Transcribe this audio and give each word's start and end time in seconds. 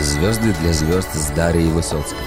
Звезды 0.00 0.52
для 0.60 0.72
звезд 0.72 1.08
с 1.14 1.30
Дарьей 1.30 1.68
Высоцкой. 1.70 2.18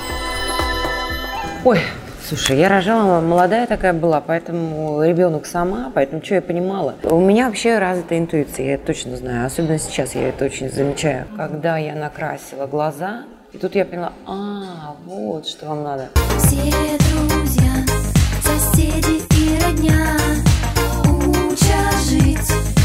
Ой, 1.64 1.80
слушай, 2.28 2.58
я 2.58 2.68
рожала, 2.68 3.22
молодая 3.22 3.68
такая 3.68 3.94
была, 3.94 4.22
поэтому 4.22 5.04
ребенок 5.04 5.46
сама, 5.46 5.92
поэтому 5.94 6.24
что 6.24 6.36
я 6.36 6.42
понимала. 6.42 6.96
У 7.04 7.20
меня 7.20 7.48
вообще 7.48 7.78
развита 7.78 8.18
интуиция, 8.18 8.66
я 8.66 8.74
это 8.74 8.88
точно 8.88 9.18
знаю. 9.18 9.46
Особенно 9.46 9.78
сейчас 9.78 10.16
я 10.16 10.30
это 10.30 10.46
очень 10.46 10.72
замечаю. 10.72 11.28
Когда 11.38 11.78
я 11.78 11.94
накрасила 11.94 12.66
глаза, 12.66 13.24
и 13.54 13.58
тут 13.58 13.76
я 13.76 13.86
поняла, 13.86 14.14
а, 14.26 14.96
вот 15.06 15.48
что 15.48 15.68
вам 15.68 15.84
надо. 15.84 16.10
Все 16.38 16.58
друзья, 16.58 17.72
соседи 18.42 19.22
и 19.38 19.60
родня 19.64 20.18
Учат 21.06 22.02
жить 22.10 22.79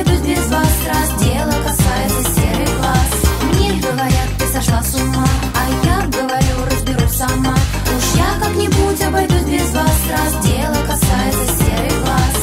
обойдусь 0.00 0.20
без 0.20 0.50
вас. 0.50 0.68
Раз 0.86 1.22
дело 1.22 1.52
касается 1.62 2.22
серых 2.34 2.78
глаз. 2.78 3.10
Мне 3.52 3.80
говорят, 3.80 4.28
ты 4.38 4.46
сошла 4.46 4.82
с 4.82 4.94
ума. 4.94 5.26
А 5.54 5.68
я 5.84 6.06
говорю, 6.06 6.64
разберусь 6.66 7.16
сама. 7.16 7.54
Уж 7.54 8.16
я 8.16 8.40
как-нибудь 8.40 9.02
обойдусь 9.02 9.44
без 9.44 9.74
вас. 9.74 9.98
Раз 10.10 10.46
дело 10.46 10.76
касается 10.86 11.64
серых 11.64 12.04
глаз. 12.04 12.36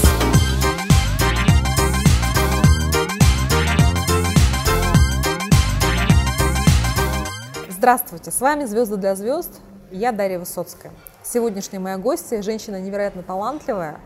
Здравствуйте, 7.69 8.31
с 8.31 8.41
вами 8.41 8.65
«Звезды 8.65 8.97
для 8.97 9.15
звезд», 9.15 9.61
я 9.91 10.11
Дарья 10.11 10.39
Высоцкая. 10.39 10.91
Сегодняшняя 11.23 11.79
моя 11.79 11.97
гостья– 11.97 12.41
женщина 12.43 12.81
невероятно 12.81 13.23
талантливая, 13.23 13.99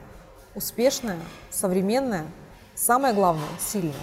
успешная, 0.53 1.17
современная, 1.49 2.25
самое 2.81 3.13
главное– 3.13 3.47
сильная. 3.59 3.93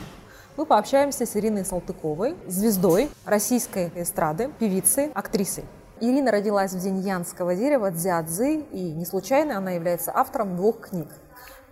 Мы 0.56 0.64
пообщаемся 0.64 1.26
с 1.26 1.36
Ириной 1.36 1.64
Салтыковой, 1.64 2.36
звездой 2.46 3.10
российской 3.24 3.90
эстрады, 3.96 4.50
певицей, 4.58 5.10
актрисой. 5.14 5.64
Ирина 6.00 6.30
родилась 6.30 6.72
в 6.72 6.80
день 6.80 7.00
янского 7.00 7.56
дерева 7.56 7.90
Дзядзы, 7.90 8.60
и 8.70 8.92
не 8.92 9.04
случайно 9.04 9.58
она 9.58 9.72
является 9.72 10.12
автором 10.14 10.56
двух 10.56 10.88
книг. 10.88 11.08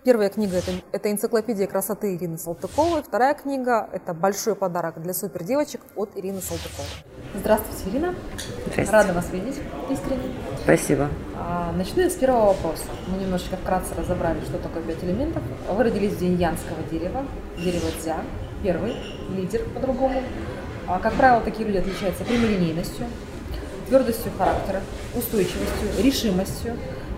Первая 0.07 0.29
книга 0.29 0.55
это,– 0.55 0.71
это 0.93 1.11
энциклопедия 1.11 1.67
красоты 1.67 2.15
Ирины 2.15 2.37
Салтыковой. 2.37 3.03
Вторая 3.03 3.33
книга– 3.33 3.89
это 3.91 4.13
большой 4.13 4.55
подарок 4.55 5.01
для 5.01 5.13
супердевочек 5.13 5.81
от 5.97 6.11
Ирины 6.15 6.39
Салтыковой. 6.39 6.87
Здравствуйте, 7.35 7.89
Ирина. 7.89 8.15
Здрасте. 8.71 8.89
Рада 8.93 9.11
вас 9.11 9.29
видеть 9.33 9.57
искренне. 9.89 10.33
Спасибо. 10.63 11.09
А, 11.35 11.73
Начну 11.73 12.03
я 12.03 12.09
с 12.09 12.13
первого 12.13 12.53
вопроса. 12.53 12.85
Мы 13.07 13.21
немножечко 13.21 13.57
вкратце 13.57 13.95
разобрали, 13.95 14.39
что 14.45 14.57
такое 14.59 14.81
пять 14.81 15.03
элементов. 15.03 15.43
Вы 15.69 15.83
родились 15.83 16.13
в 16.13 16.19
день 16.19 16.35
янского 16.35 16.81
дерева, 16.89 17.25
дерево 17.57 17.87
дзя, 18.01 18.15
первый, 18.63 18.95
лидер 19.35 19.65
по-другому. 19.75 20.23
А, 20.87 20.99
Как 20.99 21.15
правило, 21.15 21.41
такие 21.41 21.67
люди 21.67 21.79
отличаются 21.79 22.23
прямолинейностью, 22.23 23.07
твердостью 23.89 24.31
характера, 24.37 24.79
устойчивостью, 25.13 25.89
решимостью, 26.01 26.77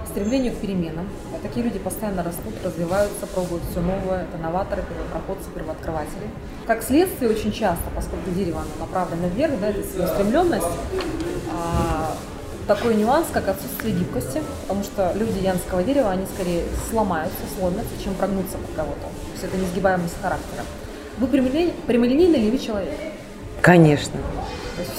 стремлением 0.10 0.56
к 0.56 0.58
переменам. 0.58 1.08
Такие 1.42 1.64
люди 1.66 1.80
постоянно 1.80 2.24
растут, 2.24 2.54
развиваются, 2.64 3.26
пробуют 3.28 3.64
все 3.72 3.80
новое. 3.80 4.24
Это 4.24 4.38
новаторы, 4.42 4.84
первопроходцы, 4.84 5.50
первооткрыватели. 5.56 6.28
Как 6.68 6.84
следствие, 6.84 7.32
очень 7.32 7.52
часто, 7.52 7.84
поскольку 7.96 8.30
дерево 8.32 8.62
оно 8.62 8.86
направлено 8.86 9.28
вверх, 9.30 9.60
да, 9.60 9.70
это 9.70 9.82
целеустремленность, 9.84 10.66
а, 11.54 12.14
такой 12.68 12.96
нюанс, 12.96 13.28
как 13.32 13.48
отсутствие 13.48 13.96
гибкости, 13.96 14.42
потому 14.62 14.84
что 14.84 15.12
люди 15.16 15.44
янского 15.44 15.82
дерева, 15.84 16.12
они 16.12 16.26
скорее 16.36 16.64
сломаются, 16.90 17.40
сломятся, 17.58 17.94
чем 18.04 18.14
прогнутся 18.16 18.58
под 18.58 18.76
кого-то. 18.76 19.02
То 19.02 19.32
есть 19.34 19.44
это 19.44 19.58
несгибаемость 19.58 20.22
характера. 20.22 20.64
Вы 21.18 21.28
прямолинейный, 21.28 22.40
ли 22.40 22.52
вы 22.52 22.58
человек? 22.58 22.94
Конечно. 23.62 24.20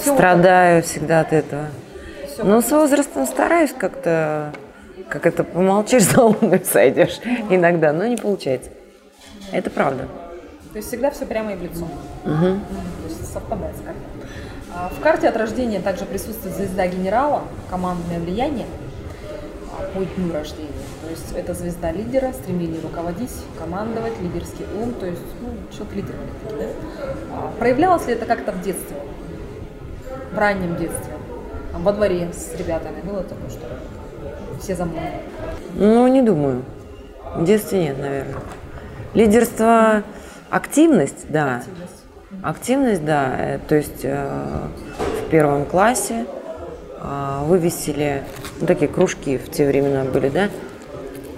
Страдаю 0.05 0.83
всегда 0.83 1.21
от 1.21 1.33
этого. 1.33 1.61
вот- 1.61 2.29
всё 2.33 2.43
Но 2.43 2.55
вот- 2.55 2.65
с 2.65 2.71
возрастом 2.71 3.25
стараюсь 3.25 3.73
как-то, 3.77 4.53
как 5.11 5.25
это, 5.25 5.43
помолчишь, 5.43 6.03
за 6.11 6.23
луной 6.23 6.63
сойдешь 6.63 7.19
иногда, 7.49 7.91
но 7.91 8.07
не 8.07 8.17
получается. 8.17 8.69
Это 9.51 9.69
правда. 9.69 10.07
То 10.71 10.77
есть 10.77 10.87
всегда 10.87 11.11
все 11.11 11.25
прямо 11.25 11.51
и 11.51 11.55
в 11.57 11.61
лицо. 11.61 11.85
Мгм. 12.23 12.61
То 12.61 13.09
есть 13.09 13.31
совпадает 13.33 13.75
с 13.75 13.79
картой. 13.79 14.03
А, 14.73 14.89
В 14.89 15.01
карте 15.01 15.27
от 15.27 15.35
рождения 15.35 15.81
также 15.81 16.05
присутствует 16.05 16.55
звезда 16.55 16.87
генерала, 16.87 17.41
командное 17.69 18.19
влияние 18.19 18.65
а, 19.77 19.83
по 19.93 20.05
дню 20.05 20.31
рождения. 20.31 20.69
То 21.03 21.09
есть 21.09 21.33
это 21.35 21.53
звезда 21.53 21.91
лидера, 21.91 22.31
стремление 22.31 22.79
руководить, 22.81 23.33
командовать, 23.59 24.13
лидерский 24.21 24.65
ум, 24.81 24.93
то 24.93 25.07
есть 25.07 25.21
ну, 25.41 25.49
человек 25.75 26.05
такой, 26.41 26.57
да? 26.57 26.65
А, 27.33 27.51
Проявлялось 27.59 28.07
ли 28.07 28.13
это 28.13 28.25
как-то 28.25 28.53
в 28.53 28.61
детстве? 28.61 28.95
В 30.31 30.37
раннем 30.37 30.77
детстве? 30.77 31.13
Во 31.73 31.91
дворе 31.91 32.29
с 32.31 32.57
ребятами 32.57 33.01
было 33.01 33.23
такое, 33.23 33.49
что 33.49 33.65
все 34.61 34.75
за 34.75 34.85
мной? 34.85 35.01
Ну, 35.75 36.07
не 36.07 36.21
думаю. 36.21 36.63
В 37.35 37.43
детстве 37.43 37.83
нет, 37.83 37.99
наверное. 37.99 38.35
Лидерство, 39.13 40.03
активность, 40.49 41.25
да. 41.29 41.57
Активность. 41.57 42.03
Активность, 42.43 43.05
да. 43.05 43.35
Э, 43.37 43.59
То 43.67 43.75
есть 43.75 44.01
э, 44.03 44.27
в 45.25 45.29
первом 45.29 45.65
классе 45.65 46.25
э, 46.99 47.39
вывесили 47.45 48.23
ну, 48.59 48.67
такие 48.67 48.87
кружки 48.87 49.37
в 49.37 49.49
те 49.49 49.67
времена 49.67 50.03
были, 50.03 50.29
да. 50.29 50.49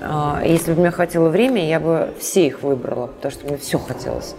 А, 0.06 0.42
Если 0.44 0.74
бы 0.74 0.82
мне 0.82 0.92
хватило 0.92 1.30
времени, 1.30 1.66
я 1.66 1.80
бы 1.80 2.14
все 2.20 2.46
их 2.48 2.62
выбрала, 2.62 3.08
потому 3.08 3.32
что 3.32 3.48
мне 3.48 3.58
все 3.58 3.80
хотелось. 3.80 4.36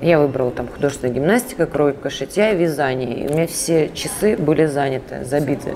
Я 0.00 0.18
выбрала 0.18 0.50
там 0.50 0.68
художественная 0.68 1.14
гимнастика, 1.14 1.66
кройка, 1.66 2.10
шитья 2.10 2.52
и 2.52 2.56
вязание. 2.56 3.24
И 3.24 3.28
у 3.28 3.32
меня 3.32 3.46
все 3.46 3.90
часы 3.90 4.36
были 4.36 4.66
заняты, 4.66 5.24
забиты. 5.24 5.74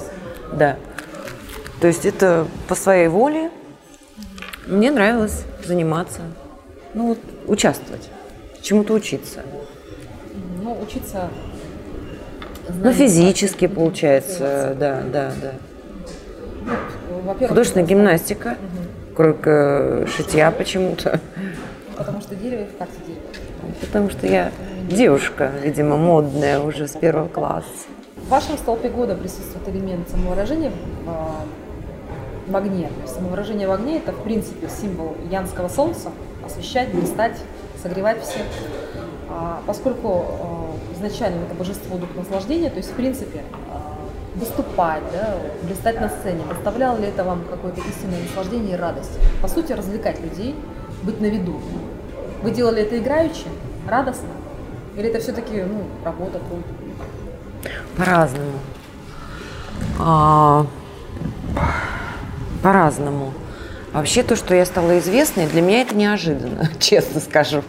Да. 0.53 0.77
То 1.81 1.87
есть 1.87 2.05
это 2.05 2.47
по 2.69 2.75
своей 2.75 3.09
воле. 3.09 3.51
Мне 4.67 4.91
нравилось 4.91 5.45
заниматься, 5.65 6.21
ну 6.95 7.09
вот 7.09 7.19
участвовать, 7.47 8.09
чему-то 8.63 8.93
учиться. 8.95 9.43
Ну, 10.63 10.79
учиться 10.81 11.31
Ну, 12.69 12.75
знаниям 12.75 12.95
физически 12.95 13.67
практики, 13.67 13.75
получается, 13.75 14.77
да, 14.79 15.03
да, 15.13 15.33
да. 15.41 15.53
Ну, 17.25 17.49
Художественная 17.49 17.87
гимнастика, 17.87 18.59
кройка, 19.17 20.07
шитья 20.15 20.51
почему-то. 20.51 21.21
Потому 21.97 22.21
что 22.21 22.37
дерево 22.37 22.67
карте 22.79 22.95
дерево. 23.07 23.23
Потому 23.81 24.11
что 24.11 24.27
я 24.27 24.53
девушка, 24.89 25.51
видимо, 25.63 25.97
модная 25.97 26.61
уже 26.61 26.87
с 26.87 26.93
первого 26.93 27.29
класса. 27.29 27.67
В 28.17 28.29
вашем 28.29 28.57
столпе 28.59 28.89
года 28.91 29.17
присутствует 29.17 29.69
элемент 29.69 30.09
самовыражения 30.09 30.71
в, 32.51 32.57
огне. 32.57 32.89
То 32.89 33.03
есть 33.03 33.15
самовыражение 33.15 33.69
в 33.69 33.73
огне– 33.73 33.99
это, 33.99 34.13
в 34.13 34.23
принципе, 34.23 34.69
символ 34.69 35.17
янского 35.31 35.69
солнца– 35.69 36.11
освещать, 36.51 36.93
блистать, 36.93 37.39
согревать 37.83 38.23
всех. 38.23 38.43
А 39.29 39.63
поскольку 39.67 40.25
э, 40.91 40.95
изначально 40.97 41.45
это 41.45 41.55
божество 41.55 41.97
дух 41.97 42.09
наслаждения, 42.17 42.71
то 42.71 42.79
есть, 42.79 42.91
в 42.91 42.95
принципе, 42.95 43.39
э, 43.39 44.39
выступать, 44.39 45.03
да, 45.13 45.37
блистать 45.63 46.01
на 46.01 46.09
сцене, 46.09 46.43
доставляло 46.49 46.99
ли 46.99 47.07
это 47.07 47.25
вам 47.25 47.45
какое-то 47.49 47.81
истинное 47.81 48.21
наслаждение 48.23 48.77
и 48.77 48.81
радость? 48.81 49.19
По 49.41 49.49
сути, 49.49 49.73
развлекать 49.73 50.21
людей, 50.21 50.55
быть 51.03 51.21
на 51.21 51.27
виду. 51.27 51.61
Вы 52.43 52.51
делали 52.51 52.83
это 52.83 52.99
играючи, 52.99 53.47
радостно? 53.89 54.29
Или 54.97 55.09
это 55.09 55.21
все-таки 55.21 55.63
ну, 55.63 55.85
работа, 56.05 56.41
труд? 56.41 56.65
По-разному. 57.97 58.59
А, 59.99 60.67
по-разному. 62.63 63.33
Вообще 63.93 64.23
то, 64.23 64.37
что 64.37 64.55
я 64.55 64.65
стала 64.65 64.99
известной, 65.01 65.47
для 65.47 65.63
меня 65.63 65.83
это 65.83 65.95
неожиданно, 65.95 66.69
честно 66.79 67.21
скажу. 67.21 67.63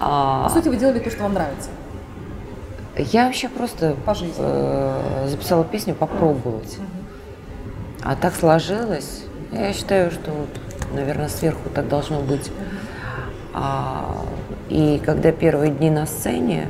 А, 0.00 0.44
По 0.48 0.50
сути, 0.54 0.68
вы 0.68 0.76
делали 0.76 0.98
то, 0.98 1.10
что 1.10 1.22
вам 1.22 1.34
нравится. 1.34 1.70
я 2.96 3.26
вообще 3.26 3.48
просто 3.48 3.94
По 4.04 4.14
жизни. 4.14 4.34
э, 4.38 5.26
записала 5.28 5.64
песню 5.64 5.94
попробовать. 5.94 6.76
А 8.02 8.16
так 8.16 8.34
сложилось. 8.34 9.22
Я 9.52 9.72
считаю, 9.72 10.10
что, 10.10 10.32
наверное, 10.92 11.28
сверху 11.28 11.68
так 11.72 11.88
должно 11.88 12.20
быть. 12.20 12.50
А, 13.54 14.24
и 14.68 15.00
когда 15.04 15.30
первые 15.30 15.70
дни 15.70 15.88
на 15.90 16.06
сцене, 16.06 16.66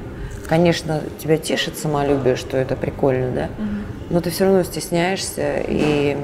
конечно, 0.46 1.00
тебя 1.18 1.38
тешит 1.38 1.78
самолюбие, 1.78 2.36
что 2.36 2.58
это 2.58 2.76
прикольно, 2.76 3.30
да? 3.32 3.48
Но 4.10 4.20
ты 4.20 4.28
все 4.30 4.44
равно 4.44 4.62
стесняешься 4.62 5.60
и 5.66 6.18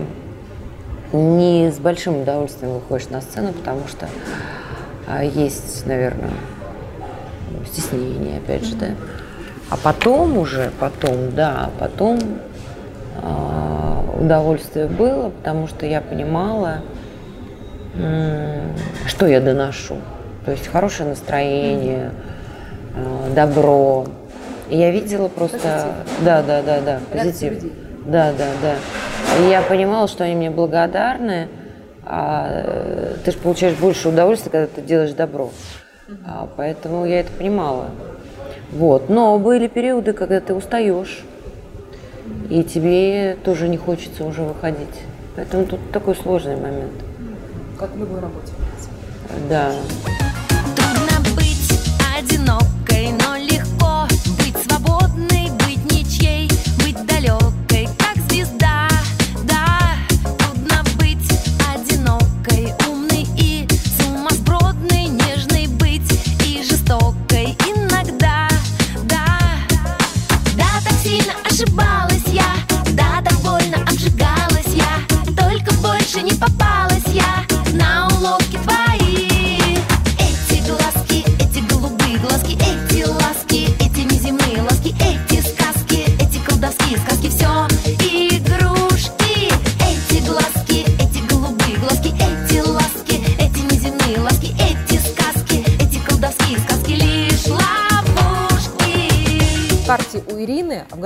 не 1.12 1.70
с 1.70 1.78
большим 1.78 2.22
удовольствием 2.22 2.75
выходишь 2.75 3.08
на 3.08 3.20
сцену, 3.20 3.52
потому 3.52 3.88
что 3.88 4.08
а, 5.06 5.25
есть, 5.25 5.87
наверное, 5.87 6.31
стеснение, 7.66 8.38
опять 8.38 8.64
же, 8.64 8.76
да. 8.76 8.88
А 9.70 9.76
потом 9.76 10.38
уже, 10.38 10.70
потом, 10.81 11.31
да, 11.34 11.70
потом 11.78 12.19
э, 13.22 14.19
удовольствие 14.19 14.87
было, 14.87 15.31
потому 15.31 15.66
что 15.66 15.84
я 15.84 16.00
понимала, 16.00 16.78
э, 17.94 18.61
что 19.06 19.26
я 19.26 19.40
доношу. 19.40 19.96
То 20.46 20.52
есть 20.52 20.69
хорошее 20.69 21.11
настроение, 21.11 22.12
э, 22.94 23.34
добро. 23.34 24.06
И 24.70 24.78
я 24.78 24.90
видела 24.90 25.28
просто... 25.28 25.58
Позитив. 25.58 26.25
Да, 26.25 26.43
да, 26.43 26.62
да, 26.62 26.81
да, 26.81 27.00
позитив. 27.12 27.62
Да, 28.06 28.32
да, 28.32 28.46
да. 28.62 28.75
И 29.38 29.50
я 29.50 29.62
понимала, 29.62 30.08
что 30.08 30.25
они 30.25 30.35
мне 30.35 30.50
благодарны. 30.50 31.49
А 32.05 32.49
э, 32.50 33.17
ты 33.25 33.32
же 33.32 33.38
получаешь 33.38 33.76
больше 33.76 34.08
удовольствия, 34.08 34.50
когда 34.50 34.67
ты 34.67 34.81
делаешь 34.81 35.12
добро. 35.12 35.50
А, 36.26 36.49
поэтому 36.56 37.05
я 37.05 37.20
это 37.20 37.31
понимала. 37.32 37.90
Вот. 38.73 39.08
Но 39.11 39.38
были 39.38 39.69
периоды, 39.69 40.12
когда 40.12 40.40
ты 40.40 40.55
устаешь, 40.55 41.23
и 42.49 42.62
тебе 42.64 43.37
тоже 43.44 43.69
не 43.69 43.76
хочется 43.76 44.25
уже 44.25 44.43
выходить. 44.43 45.02
Поэтому 45.37 45.67
тут 45.67 45.81
такой 45.93 46.17
сложный 46.17 46.56
момент. 46.56 46.93
Как 47.79 47.90
в 47.94 47.99
любой 47.99 48.20
работе. 48.20 48.52
Да. 49.49 49.73
Трудно 50.75 51.37
быть 51.37 51.81
одинокой, 52.19 52.67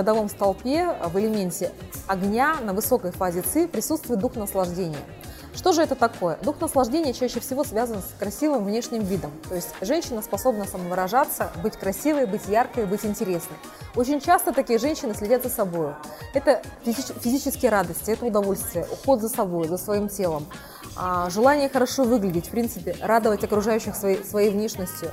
годовом 0.03 0.29
столпе 0.29 0.97
в 1.05 1.17
элементе 1.17 1.71
огня 2.09 2.57
на 2.61 2.73
высокой 2.73 3.13
фазе 3.13 3.43
ЦИ 3.43 3.69
присутствует 3.69 4.19
дух 4.19 4.35
наслаждения. 4.35 4.99
Что 5.55 5.73
же 5.73 5.83
это 5.83 5.95
такое? 5.95 6.39
Дух 6.43 6.61
наслаждения 6.61 7.13
чаще 7.13 7.39
всего 7.39 7.63
связан 7.63 7.99
с 7.99 8.19
красивым 8.19 8.65
внешним 8.65 9.05
видом. 9.05 9.31
То 9.49 9.55
есть 9.55 9.69
женщина 9.81 10.21
способна 10.23 10.65
самовыражаться, 10.65 11.53
быть 11.63 11.77
красивой, 11.77 12.27
быть 12.27 12.49
яркой, 12.49 12.87
быть 12.87 13.05
интересной. 13.05 13.57
Очень 13.95 14.21
часто 14.21 14.53
такие 14.53 14.81
женщины 14.81 15.15
следят 15.15 15.45
за 15.45 15.51
собой. 15.51 15.93
Это 16.35 16.63
физи- 16.85 17.17
физические 17.21 17.71
радости, 17.71 18.11
это 18.11 18.25
удовольствие, 18.27 18.87
уход 18.91 19.21
за 19.21 19.29
собой, 19.29 19.69
за 19.69 19.77
своим 19.77 20.09
телом, 20.09 20.47
а, 20.97 21.31
желание 21.31 21.69
хорошо 21.69 22.05
выглядеть, 22.05 22.49
в 22.49 22.51
принципе, 22.51 22.97
радовать 23.01 23.45
окружающих 23.45 23.95
своей, 23.95 24.25
своей 24.25 24.51
внешностью. 24.51 25.13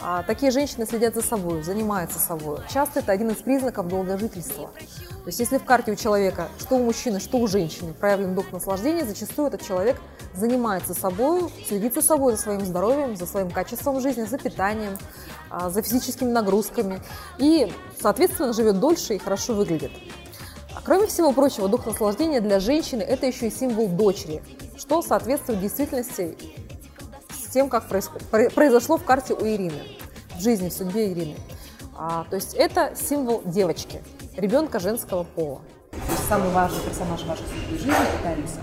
А, 0.00 0.22
такие 0.22 0.52
женщины 0.52 0.86
следят 0.86 1.14
за 1.14 1.22
собой, 1.22 1.62
занимаются 1.62 2.18
собой. 2.18 2.58
Часто 2.72 3.00
это 3.00 3.10
один 3.12 3.30
из 3.30 3.36
признаков 3.36 3.88
долгожительства. 3.88 4.70
То 4.76 5.26
есть 5.26 5.40
если 5.40 5.58
в 5.58 5.64
карте 5.64 5.92
у 5.92 5.96
человека, 5.96 6.48
что 6.60 6.76
у 6.76 6.84
мужчины, 6.84 7.18
что 7.20 7.38
у 7.38 7.46
женщины, 7.48 7.92
проявлен 7.92 8.34
дух 8.34 8.52
наслаждения, 8.52 9.04
зачастую 9.04 9.48
этот 9.48 9.66
человек 9.66 10.00
занимается 10.34 10.94
собой, 10.94 11.52
следит 11.66 11.94
за 11.94 12.02
собой, 12.02 12.36
за 12.36 12.38
своим 12.38 12.64
здоровьем, 12.64 13.16
за 13.16 13.26
своим 13.26 13.50
качеством 13.50 14.00
жизни, 14.00 14.22
за 14.22 14.38
питанием, 14.38 14.96
а, 15.50 15.68
за 15.68 15.82
физическими 15.82 16.30
нагрузками 16.30 17.02
и, 17.38 17.72
соответственно, 18.00 18.52
живет 18.52 18.78
дольше 18.78 19.16
и 19.16 19.18
хорошо 19.18 19.54
выглядит. 19.54 19.90
А 20.74 20.80
Кроме 20.84 21.08
всего 21.08 21.32
прочего, 21.32 21.68
дух 21.68 21.86
наслаждения 21.86 22.40
для 22.40 22.60
женщины– 22.60 23.02
это 23.08 23.26
еще 23.26 23.48
и 23.48 23.50
символ 23.50 23.88
дочери, 23.88 24.42
что 24.76 25.02
соответствует 25.02 25.60
действительности 25.60 26.36
тем, 27.48 27.68
как 27.68 27.84
произошло 27.86 28.96
в 28.96 29.04
карте 29.04 29.34
у 29.34 29.44
Ирины, 29.46 29.82
в 30.36 30.40
жизни, 30.40 30.68
в 30.68 30.72
судьбе 30.72 31.12
Ирины. 31.12 31.36
А, 31.96 32.24
то 32.30 32.36
есть 32.36 32.54
это 32.54 32.92
символ 32.94 33.42
девочки, 33.44 34.00
ребенка 34.36 34.78
женского 34.78 35.24
пола. 35.24 35.60
То 35.90 36.12
есть 36.12 36.28
самый 36.28 36.50
важный 36.50 36.80
персонаж 36.82 37.24
вашей 37.24 37.44
жизни– 37.70 37.92
это 38.20 38.28
Алиса. 38.30 38.60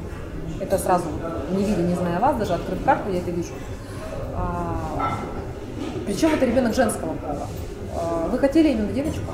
Это 0.61 0.77
сразу, 0.77 1.05
не 1.51 1.65
видя, 1.65 1.81
не 1.81 1.95
зная 1.95 2.19
вас, 2.19 2.37
даже 2.37 2.53
открыв 2.53 2.83
карту, 2.85 3.11
я 3.11 3.19
это 3.19 3.31
вижу. 3.31 3.51
А, 4.35 5.17
причем 6.05 6.33
это 6.33 6.45
ребенок 6.45 6.73
женского 6.73 7.13
пола. 7.13 7.47
А, 7.95 8.27
вы 8.29 8.39
хотели 8.39 8.69
именно 8.69 8.91
девочку 8.93 9.31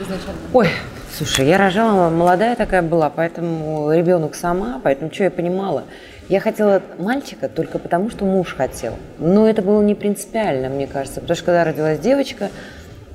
изначально? 0.00 0.40
Ой, 0.52 0.68
слушай, 1.16 1.46
я 1.46 1.58
рожала, 1.58 2.10
молодая 2.10 2.56
такая 2.56 2.82
была, 2.82 3.10
поэтому 3.10 3.92
ребенок 3.92 4.34
сама, 4.34 4.80
поэтому 4.82 5.12
что 5.12 5.24
я 5.24 5.30
понимала? 5.30 5.84
Я 6.28 6.40
хотела 6.40 6.82
мальчика 6.98 7.48
только 7.48 7.78
потому, 7.78 8.10
что 8.10 8.24
муж 8.24 8.54
хотел. 8.56 8.94
Но 9.18 9.48
это 9.48 9.62
было 9.62 9.80
не 9.82 9.94
принципиально, 9.94 10.68
мне 10.68 10.86
кажется, 10.86 11.20
потому 11.20 11.36
что 11.36 11.46
когда 11.46 11.64
родилась 11.64 12.00
девочка, 12.00 12.50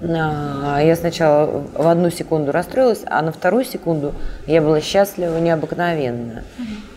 а, 0.02 0.80
я 0.81 0.96
сначала 0.96 1.63
в 1.74 1.88
одну 1.88 2.10
секунду 2.10 2.52
расстроилась, 2.52 3.02
а 3.06 3.22
на 3.22 3.31
вторую 3.31 3.66
секунду 3.66 4.13
я 4.48 4.62
была 4.62 4.80
счастлива 4.81 5.38
необыкновенно. 5.40 6.44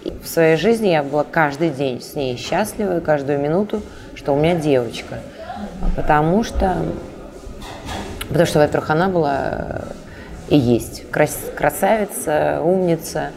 И 0.04 0.12
в 0.22 0.28
своей 0.28 0.56
жизни 0.56 0.88
я 0.88 1.02
была 1.02 1.24
каждый 1.24 1.70
день 1.70 2.00
с 2.00 2.14
ней 2.14 2.36
счастлива, 2.36 3.00
каждую 3.00 3.40
минуту, 3.40 3.82
что 4.14 4.32
у 4.32 4.36
меня 4.36 4.54
девочка. 4.54 5.18
Потому 5.96 6.44
что 6.44 6.76
Потому 8.28 8.46
что, 8.46 8.58
во-первых, 8.60 8.90
она 8.90 9.08
была 9.08 9.82
и 10.48 10.56
есть 10.56 11.08
крас- 11.10 11.52
красавица, 11.54 12.60
умница. 12.62 13.30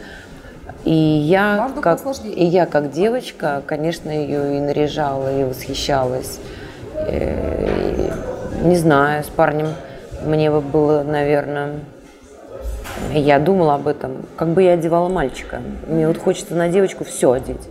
И 0.84 0.92
я, 0.92 1.70
как, 1.82 2.06
и 2.24 2.44
я 2.44 2.66
как 2.66 2.90
девочка, 2.90 3.62
конечно, 3.66 4.10
ее 4.10 4.56
и 4.56 4.60
наряжала, 4.60 5.40
и 5.40 5.44
восхищалась. 5.44 6.38
Э, 6.94 8.10
и 8.62 8.66
не 8.66 8.76
знаю, 8.76 9.24
с 9.24 9.28
парнем 9.28 9.68
мне 10.24 10.50
бы 10.50 10.60
было, 10.60 11.02
наверное, 11.02 11.80
я 13.12 13.38
думала 13.38 13.74
об 13.74 13.86
этом, 13.86 14.26
как 14.36 14.48
бы 14.48 14.62
я 14.62 14.72
одевала 14.72 15.08
мальчика. 15.08 15.60
Мне 15.86 16.08
вот 16.08 16.18
хочется 16.18 16.54
на 16.54 16.68
девочку 16.68 17.04
все 17.04 17.32
одеть. 17.32 17.68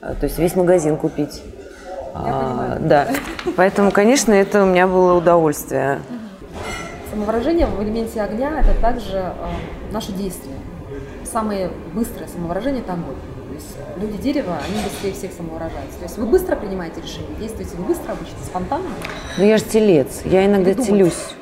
А, 0.00 0.14
То 0.14 0.24
есть 0.24 0.38
весь 0.38 0.56
магазин 0.56 0.96
купить. 0.96 1.42
А, 2.14 2.78
да. 2.80 3.08
Поэтому, 3.56 3.90
конечно, 3.90 4.32
это 4.32 4.62
у 4.62 4.66
меня 4.66 4.86
было 4.86 5.14
удовольствие. 5.14 6.00
Самовыражение 7.10 7.66
в 7.66 7.82
элементе 7.82 8.22
огня– 8.22 8.60
это 8.60 8.80
также 8.80 9.16
э, 9.16 9.32
наше 9.92 10.12
действие. 10.12 10.54
Самое 11.32 11.70
быстрое 11.94 12.28
самовыражение– 12.28 12.82
огонь. 12.88 13.14
То 13.48 13.54
есть 13.54 13.76
люди 13.96 14.20
дерева, 14.20 14.58
они 14.66 14.82
быстрее 14.82 15.12
всех 15.12 15.32
самовыражаются. 15.32 15.98
То 15.98 16.04
есть 16.04 16.18
вы 16.18 16.26
быстро 16.26 16.56
принимаете 16.56 17.00
решения, 17.00 17.36
действуете 17.38 17.76
вы 17.76 17.84
быстро 17.84 18.12
обычно, 18.12 18.36
спонтанно. 18.44 18.88
Ну 19.38 19.44
я 19.44 19.58
же 19.58 19.64
телец, 19.64 20.22
я 20.24 20.46
иногда 20.46 20.74
телюсь. 20.74 21.34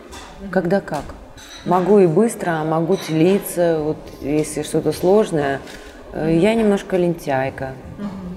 Когда 0.50 0.80
как. 0.80 1.04
Могу 1.64 1.99
и 1.99 2.07
быстро, 2.07 2.50
а 2.61 2.64
могу 2.64 2.97
телиться, 2.97 3.80
вот 3.83 3.97
если 4.21 4.62
что-то 4.62 4.92
сложное. 4.92 5.61
Э, 6.12 6.35
Я 6.35 6.54
немножко 6.54 6.97
лентяйка. 6.97 7.73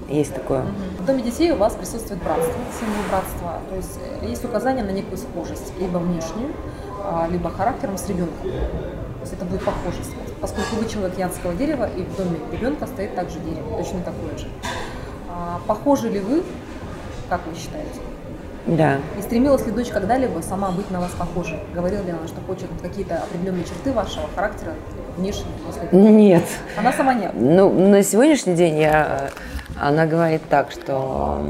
Есть 0.08 0.34
такое. 0.34 0.64
В 0.98 1.06
доме 1.06 1.22
детей 1.22 1.52
у 1.52 1.56
вас 1.56 1.74
присутствует 1.74 2.22
братство, 2.22 2.52
символ 2.78 3.02
братства. 3.10 3.60
То 3.70 3.76
есть 3.76 3.98
э, 4.22 4.26
есть 4.28 4.44
указание 4.44 4.84
на 4.84 4.90
некую 4.90 5.16
схожесть, 5.16 5.72
либо 5.78 5.98
внешнюю, 5.98 6.52
а, 7.02 7.28
либо 7.30 7.50
характером 7.50 7.96
с 7.96 8.08
ребенком. 8.08 8.50
То 9.22 9.28
есть 9.28 9.34
это 9.34 9.44
будет 9.44 9.64
похожесть. 9.64 10.10
Поскольку 10.40 10.74
вы 10.76 10.88
человек 10.88 11.16
янского 11.16 11.54
дерева, 11.54 11.88
и 11.96 12.02
в 12.02 12.16
доме 12.16 12.40
ребенка 12.50 12.88
стоит 12.88 13.14
также 13.14 13.38
дерево, 13.38 13.78
точно 13.78 14.00
такое 14.00 14.36
же. 14.36 14.48
А, 15.28 15.60
Похожи 15.68 16.08
ли 16.08 16.18
вы, 16.18 16.42
как 17.28 17.46
вы 17.46 17.54
считаете? 17.54 18.00
Да. 18.66 18.98
И 19.16 19.22
стремилась 19.22 19.64
ли 19.64 19.70
дочь 19.70 19.90
когда-либо 19.90 20.40
сама 20.40 20.72
быть 20.72 20.90
на 20.90 20.98
вас 20.98 21.12
похожей? 21.12 21.60
Говорила 21.72 22.02
ли 22.02 22.10
она, 22.10 22.26
что 22.26 22.40
хочет 22.40 22.66
какие-то 22.80 23.18
определенные 23.18 23.64
черты 23.64 23.92
вашего 23.92 24.28
характера 24.34 24.72
внешние? 25.16 25.54
Нет. 25.92 26.44
Она 26.76 26.92
сама 26.92 27.14
нет. 27.14 27.30
Ну, 27.34 27.72
на 27.72 28.02
сегодняшний 28.02 28.54
день 28.54 28.78
я, 28.80 29.30
она 29.80 30.06
говорит 30.06 30.42
так, 30.48 30.72
что 30.72 31.40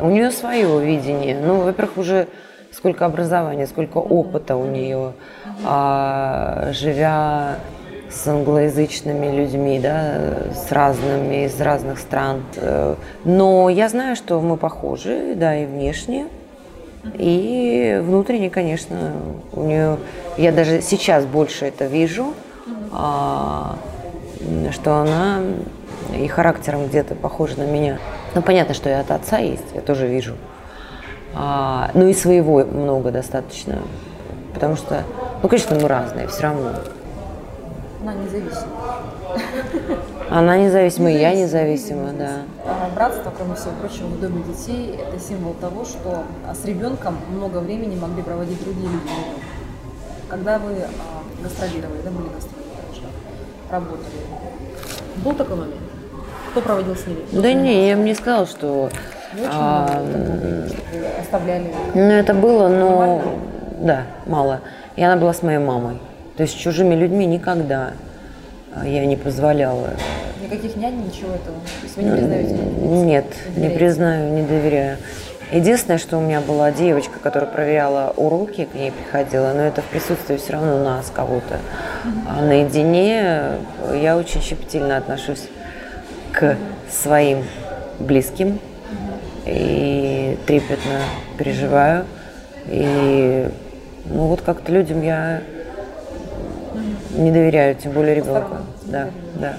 у 0.00 0.08
нее 0.08 0.30
свое 0.30 0.82
видение. 0.82 1.38
Ну, 1.38 1.60
во-первых, 1.60 1.98
уже 1.98 2.28
сколько 2.72 3.06
образования, 3.06 3.66
сколько 3.66 3.98
опыта 3.98 4.56
у 4.56 4.66
нее, 4.66 5.12
а, 5.64 6.70
живя 6.72 7.56
с 8.10 8.26
англоязычными 8.26 9.34
людьми, 9.34 9.78
да, 9.78 10.18
с 10.54 10.70
разными, 10.70 11.46
из 11.46 11.58
разных 11.60 11.98
стран. 11.98 12.42
Но 13.24 13.70
я 13.70 13.88
знаю, 13.88 14.16
что 14.16 14.38
мы 14.40 14.58
похожи, 14.58 15.34
да, 15.34 15.56
и 15.56 15.64
внешне. 15.64 16.26
И 17.14 18.00
внутренне, 18.02 18.48
конечно, 18.50 19.12
у 19.52 19.62
нее, 19.62 19.98
я 20.36 20.52
даже 20.52 20.82
сейчас 20.82 21.24
больше 21.24 21.66
это 21.66 21.86
вижу, 21.86 22.34
а, 22.92 23.76
что 24.70 24.96
она 24.96 25.40
и 26.16 26.26
характером 26.28 26.86
где-то 26.86 27.14
похожа 27.14 27.58
на 27.58 27.64
меня. 27.64 27.98
Ну, 28.34 28.42
понятно, 28.42 28.74
что 28.74 28.88
и 28.88 28.92
от 28.92 29.10
отца 29.10 29.38
есть, 29.38 29.64
я 29.74 29.80
тоже 29.80 30.06
вижу. 30.06 30.36
А, 31.34 31.90
ну 31.94 32.06
и 32.08 32.14
своего 32.14 32.64
много 32.64 33.10
достаточно. 33.10 33.78
Потому 34.54 34.76
что, 34.76 35.04
ну, 35.42 35.48
конечно, 35.48 35.76
мы 35.78 35.88
разные, 35.88 36.28
все 36.28 36.42
равно. 36.42 36.72
Она 38.02 38.14
независима. 38.14 38.66
Она 40.28 40.56
независима, 40.56 41.10
и 41.10 41.18
я 41.18 41.34
независима, 41.34 42.12
да. 42.12 42.42
Братство, 42.94 43.32
кроме 43.36 43.54
всего 43.54 43.72
прочего, 43.80 44.06
в 44.06 44.20
доме 44.20 44.42
детей– 44.42 44.98
это 45.08 45.22
символ 45.22 45.54
того, 45.54 45.84
что 45.84 46.24
а, 46.46 46.54
с 46.54 46.64
ребенком 46.64 47.16
много 47.30 47.58
времени 47.58 47.98
могли 47.98 48.22
проводить 48.22 48.62
другие 48.62 48.88
люди. 48.88 49.10
Когда 50.28 50.58
вы 50.58 50.72
а, 50.72 51.42
гастролировали, 51.42 52.00
да, 52.02 52.10
были 52.10 52.28
гастролировали, 52.28 52.62
работали, 53.70 54.12
был 55.16 55.34
такой 55.34 55.56
момент? 55.56 55.80
Кто 56.50 56.60
проводил 56.60 56.96
с 56.96 57.06
ней? 57.06 57.24
Да 57.32 57.52
не, 57.52 57.88
я 57.88 57.96
бы 57.96 58.02
не 58.02 58.14
сказала, 58.14 58.46
что... 58.46 58.90
Не 59.34 59.40
очень 59.40 59.50
а, 59.52 60.02
много, 60.02 60.68
оставляли. 61.20 61.72
Ну, 61.94 62.00
это 62.00 62.34
было, 62.34 62.68
но... 62.68 62.90
Нормально? 62.90 63.22
Да, 63.80 64.02
мало. 64.26 64.60
И 64.96 65.02
она 65.02 65.16
была 65.16 65.32
с 65.32 65.42
моей 65.42 65.58
мамой. 65.58 65.98
То 66.36 66.42
есть 66.42 66.54
с 66.54 66.56
чужими 66.56 66.94
людьми 66.94 67.26
никогда 67.26 67.92
я 68.84 69.04
не 69.06 69.16
позволяла. 69.16 69.90
Никаких 70.42 70.76
нянь, 70.76 71.04
ничего 71.04 71.34
этого. 71.34 71.58
То 71.80 71.84
есть 71.84 71.96
вы 71.96 72.02
не 72.04 72.10
признаете? 72.12 72.54
Нет, 72.54 73.24
не 73.48 73.54
доверяете? 73.54 73.78
признаю, 73.78 74.32
не 74.32 74.42
доверяю. 74.42 74.98
Единственное, 75.50 75.98
что 75.98 76.16
у 76.16 76.20
меня 76.20 76.40
была 76.40 76.70
девочка, 76.72 77.18
которая 77.22 77.50
проверяла 77.50 78.14
уроки, 78.16 78.64
к 78.64 78.74
ней 78.74 78.90
приходила, 78.90 79.52
но 79.52 79.62
это 79.62 79.82
в 79.82 79.84
присутствии 79.84 80.36
все 80.36 80.54
равно 80.54 80.82
нас, 80.82 81.12
кого-то. 81.14 81.58
А 82.26 82.42
наедине 82.42 83.58
я 83.94 84.16
очень 84.16 84.40
щепетильно 84.40 84.96
отношусь 84.96 85.48
к 86.32 86.56
своим 86.90 87.44
близким 87.98 88.58
и 89.46 90.38
трепетно 90.46 91.00
переживаю. 91.38 92.04
И 92.66 93.48
ну 94.06 94.26
вот 94.26 94.42
как-то 94.42 94.72
людям 94.72 95.02
я 95.02 95.42
не 97.10 97.30
доверяю, 97.30 97.74
тем 97.74 97.92
более 97.92 98.14
ребенку. 98.14 98.56
Да, 98.84 99.08
да. 99.34 99.56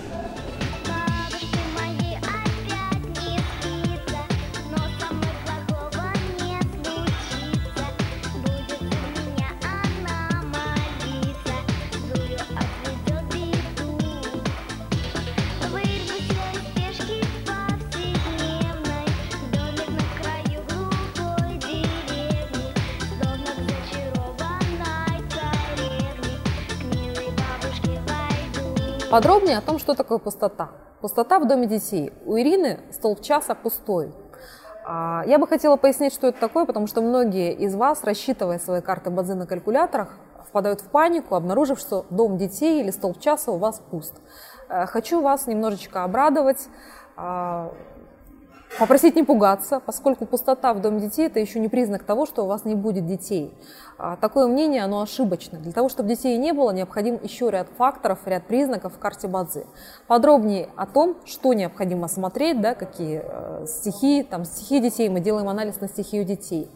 Подробнее 29.14 29.60
о 29.60 29.62
том, 29.62 29.78
что 29.78 29.94
такое 29.94 30.18
пустота. 30.18 30.72
Пустота 31.00 31.38
в 31.38 31.48
доме 31.48 31.68
детей. 31.68 32.12
У 32.26 32.36
Ирины 32.36 32.80
столб 32.92 33.22
часа 33.22 33.54
пустой. 33.54 34.12
А, 34.88 35.22
Я 35.28 35.38
бы 35.38 35.46
хотела 35.48 35.76
пояснить, 35.76 36.16
что 36.16 36.30
это 36.30 36.40
такое, 36.40 36.66
потому 36.66 36.88
что 36.88 37.04
многие 37.04 37.54
из 37.54 37.76
вас, 37.76 38.04
рассчитывая 38.04 38.58
свои 38.58 38.82
карты 38.82 39.12
Бадзи 39.12 39.34
на 39.34 39.46
калькуляторах, 39.46 40.18
впадают 40.50 40.82
в 40.82 40.86
панику, 40.86 41.36
обнаружив, 41.36 41.78
что 41.78 42.08
дом 42.10 42.40
детей 42.40 42.80
или 42.82 42.90
столб 42.90 43.20
часа 43.20 43.52
у 43.52 43.58
вас 43.58 43.84
пуст. 43.92 44.16
Э, 44.68 44.88
Хочу 44.88 45.22
вас 45.22 45.46
немножечко 45.46 46.04
обрадовать, 46.04 46.68
а, 47.16 47.72
попросить 48.80 49.16
не 49.16 49.24
пугаться, 49.24 49.80
поскольку 49.80 50.26
пустота 50.26 50.74
в 50.74 50.82
доме 50.82 51.02
детей– 51.02 51.26
это 51.28 51.40
еще 51.40 51.60
не 51.60 51.68
признак 51.68 52.04
того, 52.04 52.26
что 52.26 52.44
у 52.44 52.48
вас 52.48 52.66
не 52.66 52.76
будет 52.76 53.06
детей. 53.06 53.54
А, 53.98 54.16
Такое 54.18 54.48
мнение, 54.48 54.84
оно 54.84 55.02
ошибочно. 55.02 55.60
Для 55.60 55.72
того, 55.72 55.90
чтобы 55.90 56.10
детей 56.10 56.38
не 56.38 56.54
было, 56.54 56.72
необходим 56.72 57.20
еще 57.22 57.50
ряд 57.50 57.68
факторов, 57.78 58.20
ряд 58.26 58.46
признаков 58.48 58.94
в 58.96 59.00
карте 59.00 59.28
Бадзи. 59.28 59.66
Подробнее 60.08 60.70
о 60.76 60.86
том, 60.86 61.18
что 61.26 61.54
необходимо 61.54 62.08
смотреть, 62.08 62.62
да, 62.62 62.74
какие 62.74 63.22
э, 63.24 63.66
стихии, 63.68 64.24
там, 64.24 64.46
стихии 64.46 64.80
детей, 64.80 65.10
мы 65.10 65.20
делаем 65.20 65.50
анализ 65.50 65.80
на 65.80 65.88
стихию 65.88 66.26
детей, 66.26 66.70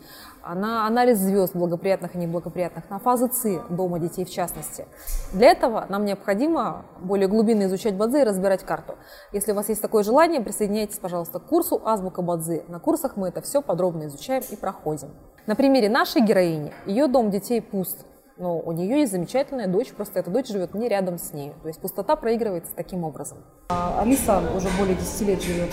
а 0.48 0.56
на 0.56 0.88
анализ 0.88 1.18
звезд, 1.18 1.56
благоприятных 1.56 2.16
и 2.16 2.18
неблагоприятных, 2.18 2.90
на 2.90 3.00
фазы 3.00 3.28
ЦИ 3.28 3.60
дома 3.70 4.00
детей 4.00 4.24
в 4.24 4.30
частности. 4.30 4.86
Для 5.34 5.52
этого 5.52 5.86
нам 5.90 6.06
необходимо 6.06 6.86
более 7.02 7.28
глубинно 7.28 7.64
изучать 7.66 7.96
Бадзи 7.96 8.22
и 8.22 8.24
разбирать 8.24 8.64
карту. 8.64 8.96
Если 9.34 9.52
у 9.52 9.56
вас 9.56 9.68
есть 9.68 9.82
такое 9.82 10.04
желание, 10.04 10.40
присоединяйтесь, 10.40 11.00
пожалуйста, 11.00 11.40
к 11.40 11.48
курсу 11.48 11.82
«Азбука 11.84 12.22
Бадзи». 12.22 12.64
На 12.70 12.80
курсах 12.80 13.18
мы 13.18 13.28
это 13.28 13.42
все 13.42 13.62
подробно 13.62 14.06
изучаем 14.06 14.42
и 14.50 14.56
проходим. 14.56 15.10
На 15.48 15.56
примере 15.58 15.90
нашей 15.90 16.22
героини, 16.22 16.72
ее 16.86 17.08
дом 17.08 17.30
детей 17.30 17.62
пуст, 17.62 18.06
но 18.38 18.58
у 18.58 18.72
нее 18.72 19.02
есть 19.02 19.12
замечательная 19.12 19.68
дочь, 19.68 19.92
просто 19.92 20.20
эта 20.20 20.32
дочь 20.32 20.48
живет 20.48 20.74
не 20.74 20.88
рядом 20.88 21.18
с 21.18 21.34
ней. 21.34 21.54
То 21.62 21.68
есть 21.68 21.82
пустота 21.82 22.16
проигрывается 22.16 22.72
таким 22.74 23.04
образом. 23.04 23.40
Алиса 23.68 24.42
уже 24.56 24.70
более 24.80 24.96
10 24.96 25.28
лет 25.28 25.42
живет 25.42 25.72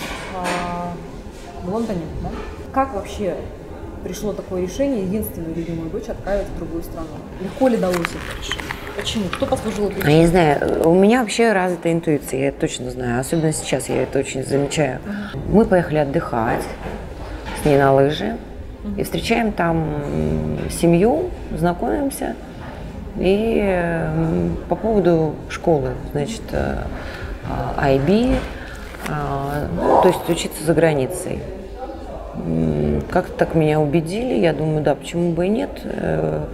в 1.63 1.71
Лондоне, 1.71 2.01
да? 2.21 2.29
Как 2.73 2.93
вообще 2.93 3.37
пришло 4.05 4.33
такое 4.33 4.61
решение 4.61 5.03
единственную 5.03 5.55
любимую 5.55 5.89
дочь 5.89 6.07
отправить 6.07 6.45
в 6.47 6.57
другую 6.59 6.83
страну? 6.83 7.07
Легко 7.41 7.67
ли 7.67 7.77
далось 7.77 7.97
это 7.97 8.39
решение? 8.39 8.71
Почему? 8.95 9.25
Кто 9.29 9.47
послужил 9.47 9.87
А 9.87 9.89
Я 9.89 9.95
причиной? 9.95 10.19
не 10.19 10.27
знаю, 10.27 10.87
у 10.87 10.93
меня 10.93 11.21
вообще 11.21 11.51
развита 11.51 11.91
интуиция, 11.91 12.39
я 12.39 12.47
это 12.49 12.61
точно 12.61 12.91
знаю. 12.91 13.19
Особенно 13.19 13.51
сейчас 13.51 13.89
я 13.89 14.03
это 14.03 14.19
очень 14.19 14.45
замечаю. 14.45 14.99
Мы 15.49 15.65
поехали 15.65 15.97
отдыхать 15.97 16.61
с 17.61 17.65
ней 17.65 17.79
на 17.79 17.93
лыжи 17.93 18.37
и 18.95 19.03
встречаем 19.03 19.51
там 19.51 19.83
семью, 20.69 21.31
знакомимся. 21.57 22.35
И 23.17 24.07
по 24.69 24.75
поводу 24.75 25.33
школы, 25.49 25.91
значит, 26.11 26.41
э, 26.51 26.83
а, 27.49 27.87
IB, 27.87 28.35
а, 29.07 29.67
ну, 29.73 30.01
то 30.01 30.09
есть 30.09 30.29
учиться 30.29 30.63
за 30.63 30.73
границей. 30.73 31.39
Как-то 33.09 33.33
так 33.37 33.55
меня 33.55 33.79
убедили, 33.79 34.33
я 34.33 34.53
думаю, 34.53 34.83
да, 34.83 34.95
почему 34.95 35.31
бы 35.31 35.45
и 35.45 35.49
нет. 35.49 35.69
Э, 35.83 36.45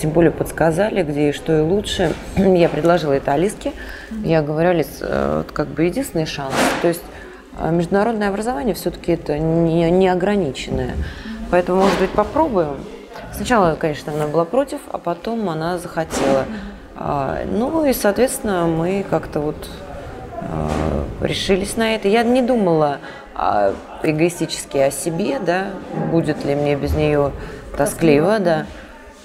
Тем 0.00 0.10
более 0.10 0.30
подсказали, 0.30 1.02
где 1.02 1.30
и 1.30 1.32
что 1.32 1.56
и 1.58 1.60
лучше. 1.60 2.12
Я 2.36 2.68
предложила 2.68 3.12
это 3.12 3.32
Алиске. 3.32 3.72
Я 4.24 4.42
говорю, 4.42 4.70
Алис, 4.70 4.98
э, 5.00 5.44
как 5.52 5.68
бы 5.68 5.84
единственный 5.84 6.26
шанс. 6.26 6.54
То 6.80 6.88
есть 6.88 7.02
э, 7.58 7.70
международное 7.70 8.28
образование 8.28 8.74
все-таки 8.74 9.12
это 9.12 9.38
не, 9.38 9.90
не 9.90 10.08
ограниченное. 10.08 10.94
Поэтому, 11.50 11.82
может 11.82 11.98
быть, 11.98 12.10
попробуем. 12.10 12.76
Сначала, 13.32 13.74
конечно, 13.74 14.12
она 14.12 14.28
была 14.28 14.44
против, 14.44 14.80
а 14.90 14.98
потом 14.98 15.48
она 15.50 15.78
захотела. 15.78 16.44
А, 16.96 17.40
Ну 17.50 17.84
и, 17.84 17.92
соответственно, 17.92 18.66
мы 18.66 19.04
как-то 19.08 19.40
вот 19.40 19.68
решились 21.20 21.76
на 21.76 21.94
это. 21.94 22.08
Я 22.08 22.22
не 22.22 22.40
думала 22.42 22.98
эгоистически 24.02 24.78
о 24.78 24.90
себе, 24.90 25.38
да, 25.38 25.66
будет 26.10 26.44
ли 26.44 26.54
мне 26.54 26.76
без 26.76 26.94
нее 26.94 27.32
тоскливо, 27.76 28.38
да. 28.38 28.66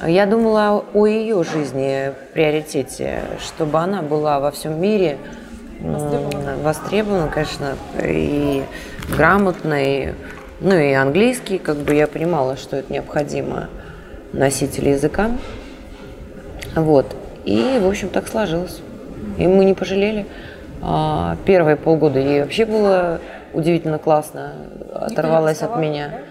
Я 0.05 0.25
думала 0.25 0.83
о 0.93 1.05
ее 1.05 1.43
жизни 1.43 2.11
приоритете, 2.33 3.21
чтобы 3.39 3.77
она 3.79 4.01
была 4.01 4.39
во 4.39 4.49
всем 4.49 4.81
мире 4.81 5.17
м, 5.79 6.29
востребована, 6.63 7.27
конечно, 7.27 7.75
и 8.01 8.63
грамотной, 9.15 10.15
ну 10.59 10.75
и 10.75 10.91
английский, 10.93 11.59
как 11.59 11.77
бы 11.77 11.93
я 11.93 12.07
понимала, 12.07 12.57
что 12.57 12.77
это 12.77 12.91
необходимо 12.91 13.69
носителю 14.33 14.91
языка. 14.91 15.31
Вот. 16.75 17.15
И, 17.45 17.79
в 17.81 17.87
общем, 17.87 18.09
так 18.09 18.27
сложилось. 18.27 18.81
И 19.37 19.47
мы 19.47 19.65
не 19.65 19.73
пожалели. 19.73 20.25
А, 20.81 21.37
Первые 21.45 21.75
полгода 21.75 22.19
ей 22.19 22.41
вообще 22.41 22.65
было 22.65 23.19
удивительно 23.53 23.97
классно. 23.99 24.53
Оторвалась 24.93 25.61
от 25.61 25.77
меня. 25.77 26.21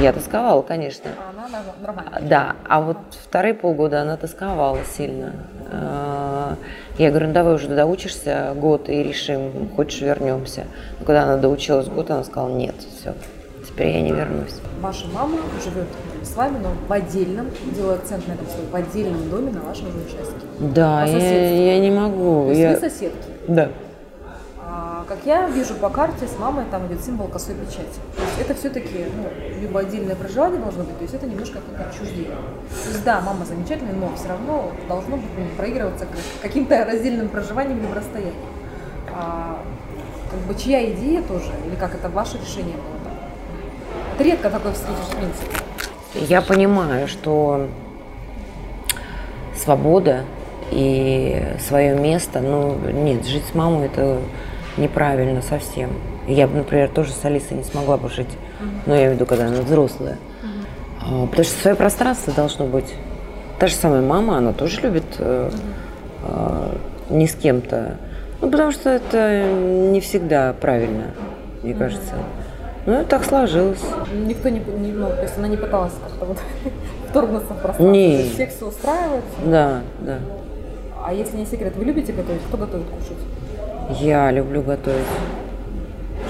Я 0.00 0.12
тосковала, 0.12 0.62
конечно. 0.62 1.10
Она 1.30 1.48
нормально. 1.80 2.18
Да, 2.22 2.56
а 2.68 2.80
вот 2.82 2.98
вторые 3.24 3.54
полгода 3.54 4.02
она 4.02 4.16
тосковала 4.16 4.78
сильно. 4.96 5.32
А, 5.72 6.56
Я 6.98 7.10
говорю, 7.10 7.28
ну 7.28 7.32
давай 7.32 7.54
уже 7.54 7.68
доучишься 7.68 8.52
год 8.56 8.88
и 8.88 9.02
решим, 9.02 9.70
хочешь 9.74 10.00
вернемся. 10.02 10.64
Но 10.98 11.06
когда 11.06 11.22
она 11.22 11.36
доучилась 11.38 11.86
год, 11.88 12.10
она 12.10 12.24
сказала, 12.24 12.50
нет, 12.50 12.74
все, 13.00 13.14
теперь 13.66 13.88
я 13.88 14.00
не 14.02 14.12
вернусь. 14.12 14.54
Ваша 14.80 15.06
мама 15.08 15.38
живет 15.64 15.86
с 16.22 16.34
вами, 16.36 16.58
но 16.62 16.70
в 16.86 16.92
отдельном, 16.92 17.46
делаю 17.74 17.94
акцент 17.94 18.26
на 18.28 18.32
этом 18.32 18.46
слове, 18.48 18.68
в 18.70 18.74
отдельном 18.74 19.30
доме 19.30 19.50
на 19.52 19.60
вашем 19.60 19.86
же 19.86 19.98
участке. 19.98 20.46
Да, 20.58 21.04
я, 21.04 21.74
я 21.74 21.80
не 21.80 21.90
могу. 21.90 22.44
То 22.44 22.48
есть 22.50 22.60
я- 22.60 22.70
вы 22.72 22.76
соседки. 22.76 23.28
Да. 23.48 23.68
А 24.78 25.04
как 25.08 25.20
я 25.24 25.48
вижу 25.48 25.74
по 25.74 25.88
карте, 25.88 26.26
с 26.26 26.38
мамой 26.38 26.66
там 26.70 26.86
идет 26.86 27.02
символ 27.02 27.28
косой 27.28 27.54
печати. 27.54 27.98
То 28.14 28.22
есть 28.22 28.40
это 28.40 28.54
все-таки 28.54 29.06
ну, 29.16 29.58
либо 29.58 29.80
отдельное 29.80 30.14
проживание 30.14 30.60
должно 30.60 30.84
быть, 30.84 30.98
то 30.98 31.02
есть 31.02 31.14
это 31.14 31.24
немножко 31.26 31.60
как 31.60 31.88
отчуждение. 31.88 32.36
То 32.84 32.90
есть 32.90 33.02
да, 33.02 33.22
мама 33.22 33.46
замечательная, 33.46 33.94
но 33.94 34.14
все 34.16 34.28
равно 34.28 34.72
должно 34.86 35.16
быть 35.16 35.30
ну, 35.38 35.46
проигрываться 35.56 36.06
каким-то 36.42 36.84
раздельным 36.84 37.30
проживанием 37.30 37.80
либо 37.80 37.94
расстоянием. 37.94 38.34
А, 39.14 39.58
как 40.30 40.40
бы 40.40 40.54
чья 40.54 40.84
идея 40.90 41.22
тоже, 41.22 41.52
или 41.66 41.74
как 41.76 41.94
это 41.94 42.10
ваше 42.10 42.36
решение 42.36 42.76
было? 42.76 43.12
Это 44.14 44.24
редко 44.24 44.50
такое 44.50 44.72
встретишь 44.72 45.04
в 45.04 45.16
принципе. 45.16 46.26
Я 46.28 46.42
понимаю, 46.42 47.08
что 47.08 47.66
свобода 49.56 50.24
и 50.70 51.56
свое 51.66 51.98
место, 51.98 52.40
ну, 52.40 52.76
нет, 52.92 53.24
жить 53.24 53.44
с 53.50 53.54
мамой 53.54 53.86
это 53.86 54.20
неправильно 54.76 55.42
совсем. 55.42 55.90
Я 56.26 56.46
бы, 56.48 56.56
например, 56.58 56.88
тоже 56.88 57.12
с 57.12 57.24
Алисой 57.24 57.56
не 57.58 57.64
смогла 57.64 57.96
бы 57.96 58.08
жить, 58.10 58.28
но 58.86 58.94
я 58.94 59.00
имею 59.02 59.12
в 59.12 59.14
виду, 59.14 59.26
когда 59.26 59.46
она 59.46 59.60
взрослая. 59.62 60.18
А, 61.00 61.26
Потому 61.26 61.44
что 61.44 61.60
свое 61.60 61.76
пространство 61.76 62.32
должно 62.32 62.66
быть. 62.66 62.94
Та 63.58 63.68
же 63.68 63.74
самая 63.74 64.02
мама, 64.02 64.38
она 64.38 64.52
тоже 64.52 64.80
любит 64.82 65.04
э, 65.18 65.50
а, 66.24 66.76
не 67.10 67.26
с 67.26 67.34
кем-то. 67.34 67.96
Ну, 68.40 68.50
потому 68.50 68.72
что 68.72 68.90
это 68.90 69.44
не 69.50 70.00
всегда 70.00 70.52
правильно, 70.60 71.04
мне 71.62 71.74
кажется. 71.74 72.14
Ну, 72.84 73.04
так 73.04 73.24
сложилось. 73.24 73.80
Никто 74.26 74.48
не, 74.48 74.58
не- 74.60 74.92
ну, 74.92 75.08
то 75.08 75.22
есть 75.22 75.38
она 75.38 75.48
не 75.48 75.56
пыталась 75.56 75.92
как-то 76.02 76.24
вот 76.26 76.38
вторгнуться 77.08 77.54
в 77.54 77.62
пространство. 77.62 77.90
Не. 77.90 78.28
Всех 78.34 78.50
все 78.50 78.66
устраивает. 78.68 79.24
Да, 79.44 79.80
да. 80.00 80.18
А 81.04 81.12
если 81.14 81.36
не 81.36 81.46
секрет, 81.46 81.74
вы 81.76 81.84
любите 81.84 82.12
готовить? 82.12 82.42
Кто 82.48 82.56
готовит 82.56 82.86
кушать? 82.88 83.16
Я 83.90 84.30
люблю 84.30 84.62
готовить. 84.62 85.06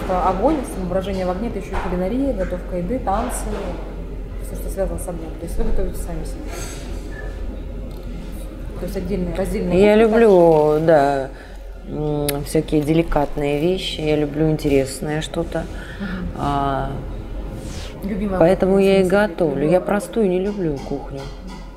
Что 0.05 0.29
огонь, 0.29 0.57
самовыражение 0.75 1.27
в 1.27 1.31
огне, 1.31 1.49
это 1.49 1.59
еще 1.59 1.71
и 1.71 1.89
кулинария, 1.89 2.33
готовка 2.33 2.77
еды, 2.77 2.99
танцы, 2.99 3.47
все, 4.47 4.55
что 4.57 4.69
связано 4.71 4.99
с 4.99 5.09
огнем. 5.09 5.31
То 5.41 5.47
есть 5.47 5.59
вы 5.59 5.65
готовите 5.65 5.99
сами 5.99 6.25
себе. 6.25 6.41
То 8.79 8.85
есть 8.85 8.97
отдельные, 8.97 9.35
раздельные. 9.35 9.81
Я 9.81 9.97
люблю, 9.97 10.79
да, 10.81 11.31
всякие 12.45 12.83
деликатные 12.83 13.59
вещи, 13.59 14.01
я 14.01 14.17
люблю 14.17 14.51
интересное 14.51 15.23
что-то. 15.23 15.65
А, 16.39 16.91
так? 18.03 18.11
Любимая 18.11 18.39
поэтому 18.39 18.79
я 18.79 19.01
и 19.01 19.05
готовлю. 19.05 19.57
любимая. 19.57 19.73
Я 19.73 19.81
простую 19.81 20.29
не 20.29 20.41
люблю 20.41 20.77
кухню. 20.77 21.21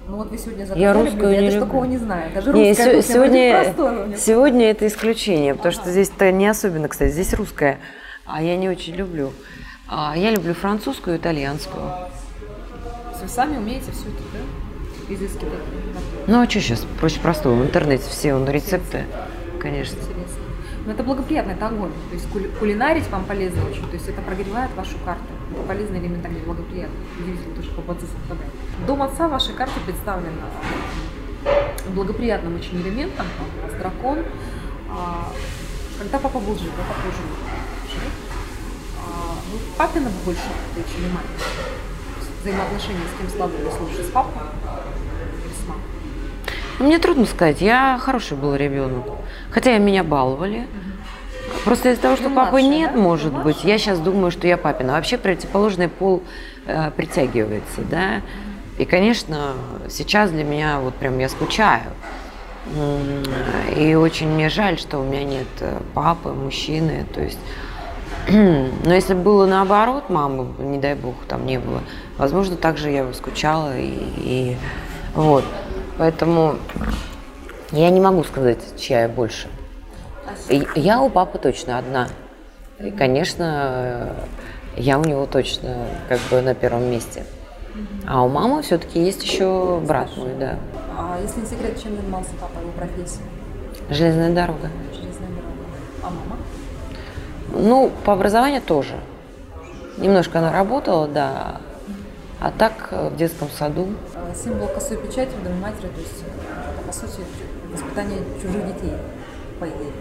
Ну 0.09 0.15
вот 0.17 0.31
вы 0.31 0.37
сегодня 0.39 0.61
Я 0.61 0.65
заказали 0.65 0.93
русскую 0.97 1.17
блюдо, 1.19 1.29
я 1.35 1.39
не 1.41 1.45
даже 1.45 1.57
люблю. 1.57 1.67
такого 1.67 1.85
не 1.85 1.97
знаю. 1.97 2.31
Даже 2.33 2.53
Не, 2.53 2.69
русская 2.69 2.83
вроде 2.93 3.01
сегодня, 3.03 4.07
меня. 4.07 4.17
сегодня 4.17 4.71
это 4.71 4.87
исключение, 4.87 5.53
потому 5.53 5.71
что 5.71 5.91
здесь-то 5.91 6.31
не 6.31 6.47
особенно, 6.47 6.87
кстати, 6.87 7.11
здесь 7.11 7.31
русская, 7.35 7.77
а 8.25 8.41
я 8.41 8.57
не 8.57 8.69
очень 8.69 8.95
люблю. 8.95 9.31
А, 9.87 10.15
я 10.17 10.31
люблю 10.31 10.55
французскую 10.55 11.15
и 11.15 11.19
итальянскую. 11.19 11.83
Вы 13.21 13.27
сами 13.27 13.57
умеете 13.57 13.91
все 13.91 14.05
это, 14.05 14.23
да? 14.33 15.13
Изыскивать. 15.13 15.53
Ну 16.25 16.41
а 16.41 16.49
что 16.49 16.59
сейчас? 16.59 16.85
Проще 16.99 17.19
простого. 17.19 17.53
В 17.53 17.63
интернете 17.63 18.03
все 18.09 18.33
вон, 18.33 18.49
рецепты, 18.49 19.03
конечно. 19.61 19.95
Интересно. 19.97 20.37
Но 20.87 20.91
это 20.93 21.03
благоприятно, 21.03 21.51
это 21.51 21.67
огонь. 21.67 21.91
То 22.09 22.15
есть 22.15 22.27
кули- 22.31 22.49
кулинарить 22.59 23.07
вам 23.11 23.25
полезно 23.25 23.61
очень. 23.69 23.85
То 23.87 23.93
есть 23.93 24.07
это 24.09 24.21
прогревает 24.23 24.71
вашу 24.75 24.97
карту. 25.05 25.23
Это 25.51 25.61
полезно 25.67 25.97
элементарно, 25.97 26.39
благоприятно. 26.39 26.95
Удивительно 27.19 27.55
тоже, 27.55 27.69
как 27.75 27.89
отцы 27.89 28.05
совпадает. 28.05 28.51
Дом 28.85 29.01
отца 29.01 29.27
в 29.27 29.31
вашей 29.31 29.53
карте 29.53 29.79
представлен 29.85 30.33
благоприятным 31.93 32.55
очень 32.55 32.81
элементом. 32.81 33.25
Там 33.37 33.47
у 33.57 33.67
вас 33.67 33.79
дракон. 33.79 34.19
А, 34.89 35.31
Когда 35.97 36.19
папа 36.19 36.39
был 36.39 36.57
жив, 36.57 36.71
папа 36.71 36.93
тоже 37.01 37.17
жив. 37.93 38.29
Вы 39.51 39.57
папина 39.77 40.11
больше 40.25 40.43
дочь 40.75 40.85
или 40.99 41.07
мать? 41.07 41.25
Взаимоотношения 42.41 43.01
с 43.15 43.19
кем 43.19 43.29
складывались 43.29 43.79
лучше, 43.79 44.03
с 44.03 44.11
папой 44.11 44.43
или 45.43 45.53
с 45.53 45.67
мамой? 45.67 45.83
Мне 46.77 46.99
трудно 46.99 47.25
сказать, 47.25 47.59
я 47.59 47.97
хороший 47.99 48.37
был 48.37 48.53
ребенок. 48.53 49.05
Хотя 49.49 49.75
меня 49.79 50.03
баловали. 50.03 50.67
Просто 51.65 51.91
из-за 51.91 52.01
того, 52.01 52.15
что 52.15 52.29
Ну, 52.29 52.35
папы 52.35 52.61
нет, 52.61 52.93
да? 52.93 52.99
может 52.99 53.33
быть, 53.33 53.63
я 53.63 53.77
сейчас 53.77 53.99
думаю, 53.99 54.31
что 54.31 54.47
я 54.47 54.57
папина. 54.57 54.93
Вообще 54.93 55.17
противоположный 55.17 55.89
пол 55.89 56.23
э, 56.65 56.91
притягивается, 56.91 57.81
да. 57.81 58.21
И, 58.77 58.85
конечно, 58.85 59.53
сейчас 59.89 60.31
для 60.31 60.43
меня 60.43 60.79
вот 60.79 60.95
прям 60.95 61.19
я 61.19 61.27
скучаю. 61.27 61.83
И 63.75 63.95
очень 63.95 64.29
мне 64.29 64.49
жаль, 64.49 64.77
что 64.77 64.99
у 64.99 65.03
меня 65.03 65.23
нет 65.23 65.47
э, 65.59 65.79
папы, 65.93 66.29
мужчины. 66.29 67.05
То 67.13 67.21
есть, 67.21 67.39
но 68.29 68.93
если 68.93 69.13
бы 69.13 69.21
было 69.21 69.45
наоборот, 69.45 70.09
мамы, 70.09 70.47
не 70.59 70.77
дай 70.77 70.95
бог, 70.95 71.15
там 71.27 71.45
не 71.45 71.59
было, 71.59 71.81
возможно, 72.17 72.55
также 72.55 72.89
я 72.89 73.03
бы 73.03 73.13
скучала 73.13 73.77
и, 73.77 73.93
и 74.17 74.57
вот. 75.15 75.43
Поэтому 75.97 76.55
я 77.71 77.89
не 77.89 77.99
могу 77.99 78.23
сказать, 78.23 78.59
чья 78.79 79.01
я 79.01 79.09
больше. 79.09 79.49
Я 80.75 81.01
у 81.01 81.09
папы 81.09 81.37
точно 81.37 81.77
одна. 81.77 82.07
И, 82.79 82.91
конечно, 82.91 84.15
я 84.75 84.97
у 84.99 85.03
него 85.03 85.25
точно 85.25 85.87
как 86.07 86.19
бы 86.31 86.41
на 86.41 86.55
первом 86.55 86.89
месте. 86.89 87.25
А 88.07 88.23
у 88.23 88.29
мамы 88.29 88.61
все-таки 88.61 88.99
есть 88.99 89.23
еще 89.23 89.79
брат 89.85 90.09
мой, 90.17 90.33
да. 90.39 90.57
А 90.97 91.19
если 91.21 91.41
не 91.41 91.45
секрет, 91.45 91.81
чем 91.81 91.95
занимался 91.95 92.31
папа, 92.39 92.59
его 92.59 92.71
профессия? 92.71 93.21
Железная 93.89 94.33
дорога. 94.33 94.69
Железная 94.91 95.29
дорога. 95.29 95.53
А 96.03 96.09
мама? 96.09 96.37
Ну, 97.53 97.91
по 98.05 98.13
образованию 98.13 98.61
тоже. 98.61 98.95
Немножко 99.97 100.39
она 100.39 100.51
работала, 100.51 101.07
да. 101.07 101.61
А 102.39 102.51
так 102.51 102.89
э, 102.91 103.09
в 103.09 103.17
детском 103.17 103.49
саду. 103.49 103.87
Э, 104.15 104.33
Символ 104.35 104.67
косой 104.67 104.97
печати 104.97 105.31
в 105.39 105.43
доме 105.43 105.59
матери, 105.61 105.87
то 105.87 105.99
есть 105.99 106.23
по 106.85 106.93
сути, 106.93 107.21
воспитание 107.71 108.19
чужих 108.41 108.65
детей, 108.65 108.93
по 109.59 109.65
идее. 109.65 109.91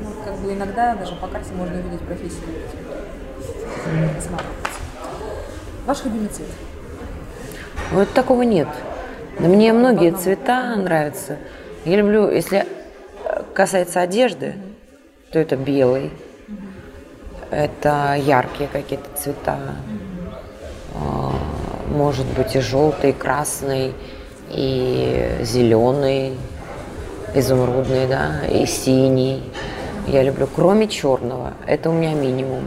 Ну, 0.00 0.06
как 0.24 0.34
бы 0.38 0.52
иногда 0.52 0.94
даже 0.94 1.14
по 1.16 1.26
карте 1.26 1.52
можно 1.54 1.78
увидеть 1.78 2.00
профессию. 2.00 2.42
Ваш 5.86 6.04
любимый 6.04 6.28
цвет? 6.28 6.48
Вот 7.92 8.12
такого 8.12 8.42
нет. 8.42 8.68
Мне 9.38 9.72
многие 9.72 10.12
цвета 10.12 10.76
нравятся. 10.76 11.38
Я 11.84 11.96
люблю, 11.96 12.30
если 12.30 12.66
э, 13.24 13.42
касается 13.54 14.00
одежды, 14.00 14.54
то 15.32 15.38
это 15.38 15.56
белый, 15.56 16.10
это 17.50 18.16
яркие 18.16 18.68
какие-то 18.68 19.08
цвета, 19.16 19.58
А, 20.94 21.32
может 21.88 22.26
быть 22.26 22.54
и 22.54 22.60
желтый, 22.60 23.10
и 23.10 23.12
красный, 23.12 23.94
и 24.50 25.38
зеленый, 25.42 26.36
изумрудный, 27.34 28.06
да, 28.06 28.46
и 28.46 28.66
синий. 28.66 29.42
Я 30.10 30.24
люблю, 30.24 30.48
кроме 30.52 30.88
черного, 30.88 31.54
это 31.68 31.88
у 31.88 31.92
меня 31.92 32.14
минимум. 32.14 32.64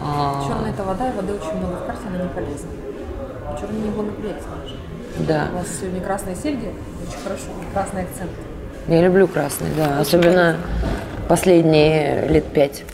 А, 0.00 0.44
Черная 0.46 0.70
это 0.70 0.84
вода, 0.84 1.08
и 1.10 1.16
воды 1.16 1.32
очень 1.32 1.52
много 1.58 1.74
в 1.82 1.86
карте, 1.86 2.02
она 2.06 2.22
не 2.22 2.28
полезна. 2.28 2.70
Черный 3.60 3.80
не 3.80 3.90
благоприятен. 3.90 4.44
да. 5.26 5.48
У 5.52 5.56
вас 5.56 5.66
сегодня 5.80 6.00
красные 6.00 6.36
серьги, 6.36 6.68
очень 7.08 7.18
хорошо, 7.24 7.46
красный 7.72 8.02
акцент. 8.02 8.30
Я 8.86 9.02
люблю 9.02 9.26
красный, 9.26 9.66
да. 9.76 9.98
Особенно 9.98 10.58
последние 11.28 12.28
лет 12.28 12.46
пять. 12.52 12.84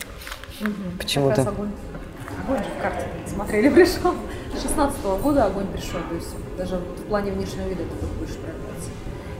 Как 0.59 0.71
Почему-то. 0.97 1.41
огонь. 1.43 1.69
Огонь 2.47 2.57
же 2.57 2.69
в 2.79 2.81
карте, 2.81 3.05
смотрели, 3.27 3.69
пришел. 3.75 4.15
16 4.59 5.01
года 5.21 5.45
огонь 5.45 5.67
пришел, 5.67 5.99
то 6.09 6.15
есть 6.15 6.33
даже 6.57 6.77
в 6.77 7.03
плане 7.07 7.31
внешнего 7.31 7.67
вида 7.67 7.83
это 7.83 7.93
будет 7.93 8.11
больше 8.17 8.33
проявляется. 8.39 8.89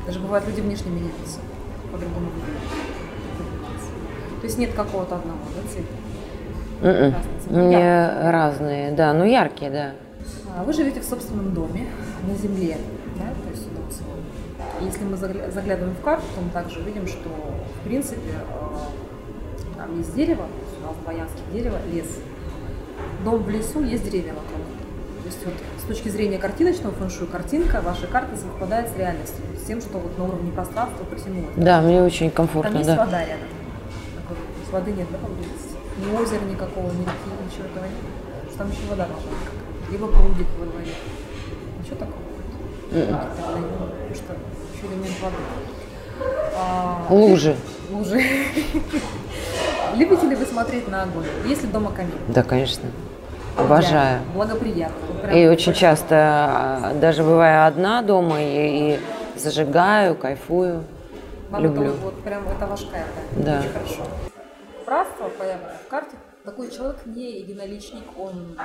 Даже 0.06 0.20
бывает, 0.20 0.44
люди 0.48 0.62
внешне 0.62 0.92
меняются, 0.92 1.40
по-другому 1.92 2.28
выглядят. 2.30 2.99
То 4.42 4.46
есть 4.48 4.58
нет 4.58 4.74
какого-то 4.74 5.16
одного, 5.16 5.40
да, 5.56 5.70
цвета? 5.70 7.12
Красный 7.12 7.32
цвет. 7.44 7.52
Мне 7.58 7.80
Яркий. 7.80 8.32
разные, 8.32 8.92
да, 8.94 9.14
ну 9.14 9.26
яркие, 9.26 9.72
да. 9.72 9.92
А 10.58 10.64
Вы 10.64 10.74
живете 10.74 11.02
в 11.02 11.06
собственном 11.06 11.54
доме, 11.54 11.88
на 12.28 12.36
земле, 12.36 12.78
да, 13.18 13.26
то 13.44 13.50
есть 13.50 13.64
свой. 13.64 14.82
И 14.82 14.86
Если 14.86 15.04
мы 15.04 15.16
загля- 15.18 15.52
заглядываем 15.52 15.96
в 15.96 16.02
карту, 16.02 16.24
то 16.36 16.42
мы 16.42 16.50
также 16.52 16.82
видим, 16.82 17.06
что, 17.08 17.30
в 17.30 17.88
принципе, 17.88 18.32
э, 18.32 19.76
там 19.78 19.98
есть 19.98 20.16
дерево, 20.16 20.44
у 20.82 20.88
нас 20.88 20.96
два 21.04 21.12
янских 21.14 21.52
дерева, 21.52 21.78
лес. 21.92 22.08
Дом 23.26 23.44
в 23.44 23.50
лесу, 23.50 23.82
есть 23.84 24.04
деревья 24.06 24.34
вокруг. 24.34 24.66
То 25.22 25.26
есть 25.26 25.46
вот 25.46 25.54
с 25.84 25.88
точки 25.88 26.10
зрения 26.10 26.38
картиночного 26.38 26.94
фэншуй, 26.96 27.28
картинка 27.28 27.82
вашей 27.82 28.08
карты 28.08 28.38
совпадает 28.38 28.90
с 28.90 28.98
реальностью, 28.98 29.44
с 29.62 29.66
тем, 29.68 29.82
что 29.82 29.98
вот 29.98 30.18
на 30.18 30.24
уровне 30.26 30.52
пространства 30.52 31.04
притянуло. 31.04 31.48
Да, 31.58 31.82
мне 31.82 32.02
очень 32.02 32.32
Там 32.32 32.48
комфортно, 32.48 32.78
есть 32.78 32.88
да. 32.90 32.96
вода 32.98 33.20
рядом. 33.20 33.48
Есть 34.70 34.74
воды 34.74 34.92
нет, 34.92 35.08
да, 35.12 35.18
поблизости? 35.18 35.76
Ни 35.98 36.16
озера 36.16 36.46
никакого, 36.46 36.92
ни 36.92 37.02
реки, 37.02 37.30
ничего 37.44 37.66
этого 37.66 37.86
нет. 37.86 38.06
Потому 38.42 38.50
что 38.50 38.58
там 38.60 38.70
еще 38.70 38.82
вода 38.88 39.08
должна 39.08 39.32
быть. 39.32 39.92
Либо 39.92 40.08
прудик 40.08 40.48
во 40.60 40.66
дворе. 40.68 40.94
Ничего 41.80 41.96
такого 41.96 42.22
нет. 42.92 43.10
М-м. 43.10 43.20
Какие-то 43.20 43.42
водоемы, 43.48 43.68
Потому 43.80 44.16
что 44.16 44.34
еще 44.76 44.86
элемент 44.86 45.22
воды. 45.22 45.36
А, 46.56 47.08
Лужи. 47.10 47.56
Лужи. 47.90 48.22
Любите 49.96 50.28
ли 50.28 50.36
вы 50.36 50.46
смотреть 50.46 50.88
на 50.88 51.02
огонь? 51.02 51.26
Есть 51.48 51.64
ли 51.64 51.70
дома 51.70 51.92
камин? 51.92 52.12
Да, 52.28 52.44
конечно. 52.44 52.90
Обожаю. 53.58 54.22
Благоприятно. 54.36 55.32
И 55.32 55.48
очень 55.48 55.74
часто, 55.74 56.16
а, 56.16 56.94
даже 57.02 57.24
бывая 57.24 57.66
одна 57.66 58.04
дома, 58.04 58.36
и, 58.40 58.94
и 58.96 59.00
зажигаю, 59.36 60.14
кайфую. 60.14 60.84
Вам 61.50 61.64
люблю. 61.64 61.90
Это 61.90 62.02
вот 62.04 62.22
прям 62.22 62.48
это 62.48 62.68
ваш 62.68 62.82
кайф, 62.82 63.06
да? 63.36 63.44
Да. 63.44 63.60
Очень 63.62 63.74
хорошо. 63.74 64.29
Появлено 65.38 65.70
в 65.86 65.88
карте. 65.88 66.18
Такой 66.44 66.72
человек 66.72 67.06
не 67.06 67.40
единоличник, 67.42 68.04
он 68.18 68.58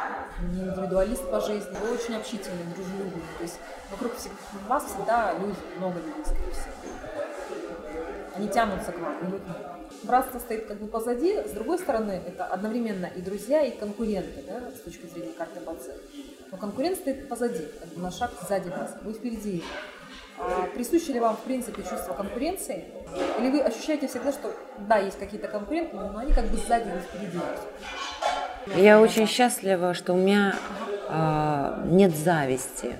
не 0.52 0.60
индивидуалист 0.62 1.28
по 1.30 1.40
жизни, 1.40 1.76
вы 1.82 1.94
очень 1.94 2.16
общительный, 2.16 2.64
дружелюбный. 2.74 3.22
То 3.36 3.42
есть 3.42 3.58
вокруг 3.90 4.12
всег- 4.14 4.30
вас 4.68 4.84
всегда 4.84 5.34
люди, 5.34 5.56
много 5.76 5.98
людей, 5.98 6.24
скорее 6.24 6.52
всего. 6.52 6.72
Они 8.36 8.48
тянутся 8.48 8.92
к 8.92 8.98
вам, 8.98 9.18
и 9.20 9.24
вы 9.24 9.38
к 9.38 9.42
ним. 9.42 9.56
Братство 10.04 10.38
стоит 10.38 10.66
как 10.66 10.78
бы 10.78 10.86
позади, 10.86 11.36
с 11.46 11.50
другой 11.50 11.78
стороны, 11.78 12.22
это 12.26 12.46
одновременно 12.46 13.06
и 13.06 13.20
друзья, 13.20 13.62
и 13.62 13.76
конкуренты, 13.76 14.44
да, 14.46 14.70
с 14.70 14.80
точки 14.80 15.06
зрения 15.06 15.32
карты 15.36 15.60
Баце. 15.60 15.94
Но 16.50 16.56
конкурент 16.56 16.96
стоит 16.96 17.28
позади, 17.28 17.66
как 17.80 17.88
бы 17.88 18.00
на 18.00 18.10
шаг 18.10 18.30
сзади 18.48 18.68
вас, 18.68 18.94
вы 19.02 19.12
впереди. 19.12 19.62
А 20.38 20.66
присуще 20.74 21.12
ли 21.12 21.20
вам, 21.20 21.36
в 21.36 21.40
принципе, 21.40 21.82
чувство 21.82 22.12
конкуренции? 22.14 22.84
Или 23.38 23.50
вы 23.50 23.60
ощущаете 23.60 24.08
всегда, 24.08 24.32
что 24.32 24.52
да, 24.78 24.98
есть 24.98 25.18
какие-то 25.18 25.48
конкуренты, 25.48 25.94
но 25.96 26.18
они 26.18 26.32
как 26.32 26.46
бы 26.46 26.56
сзади, 26.56 26.88
вы 26.88 27.00
впереди? 27.00 27.38
Я 28.76 29.00
очень 29.00 29.26
счастлива, 29.26 29.94
что 29.94 30.14
у 30.14 30.16
меня 30.16 30.56
а, 31.08 31.82
нет 31.86 32.16
зависти. 32.16 32.96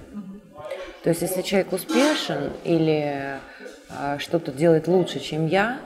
То 1.02 1.10
есть, 1.10 1.22
если 1.22 1.42
человек 1.42 1.72
успешен 1.72 2.52
или 2.64 3.38
а, 3.90 4.18
что-то 4.18 4.52
делает 4.52 4.88
лучше, 4.88 5.20
чем 5.20 5.46
я, 5.46 5.78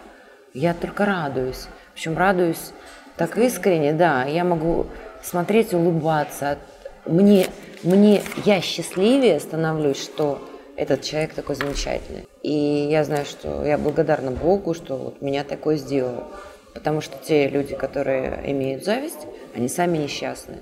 я 0.53 0.75
только 0.75 1.07
радуюсь. 1.07 1.69
Причем 1.95 2.17
радуюсь 2.17 2.73
так 3.17 3.37
искренне, 3.39 3.93
да. 3.93 4.25
Я 4.25 4.45
могу 4.45 4.87
смотреть, 5.23 5.73
улыбаться. 5.75 6.59
Мне, 7.07 7.47
мне 7.83 8.23
я 8.45 8.61
счастливее 8.61 9.41
становлюсь, 9.41 10.03
что 10.03 10.47
этот 10.79 11.03
человек 11.03 11.35
такой 11.35 11.57
замечательный. 11.57 12.27
И 12.43 12.53
я 12.53 13.03
знаю, 13.03 13.27
что 13.27 13.65
я 13.67 13.77
благодарна 13.77 14.31
Богу, 14.31 14.75
что 14.75 14.97
вот 14.97 15.21
меня 15.21 15.43
такой 15.43 15.77
сделал. 15.77 16.25
Потому 16.73 17.01
что 17.01 17.17
те 17.19 17.49
люди, 17.49 17.75
которые 17.75 18.41
имеют 18.53 18.85
зависть, 18.85 19.27
они 19.57 19.69
сами 19.69 19.99
несчастны. 19.99 20.59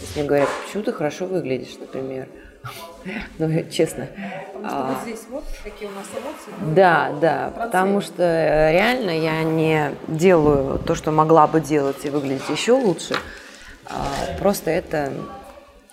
Есть 0.00 0.16
мне 0.16 0.24
говорят, 0.24 0.48
почему 0.66 0.82
ты 0.82 0.92
хорошо 0.92 1.26
выглядишь, 1.26 1.76
например. 1.78 2.28
Ну, 3.38 3.48
честно. 3.70 4.08
Потому 4.52 4.68
что 4.68 4.78
а, 4.78 4.92
вот 4.92 5.02
здесь 5.02 5.20
вот, 5.30 5.44
какие 5.64 5.88
у 5.88 5.92
нас 5.92 6.06
эмоции. 6.12 6.74
Да, 6.74 7.12
да, 7.20 7.52
потому 7.56 8.00
что 8.00 8.22
реально 8.72 9.10
я 9.10 9.44
не 9.44 9.92
делаю 10.08 10.78
то, 10.80 10.94
что 10.96 11.12
могла 11.12 11.46
бы 11.46 11.60
делать 11.60 12.04
и 12.04 12.10
выглядеть 12.10 12.48
еще 12.50 12.72
лучше. 12.72 13.14
А, 13.86 14.04
Просто 14.38 14.70
это, 14.72 15.12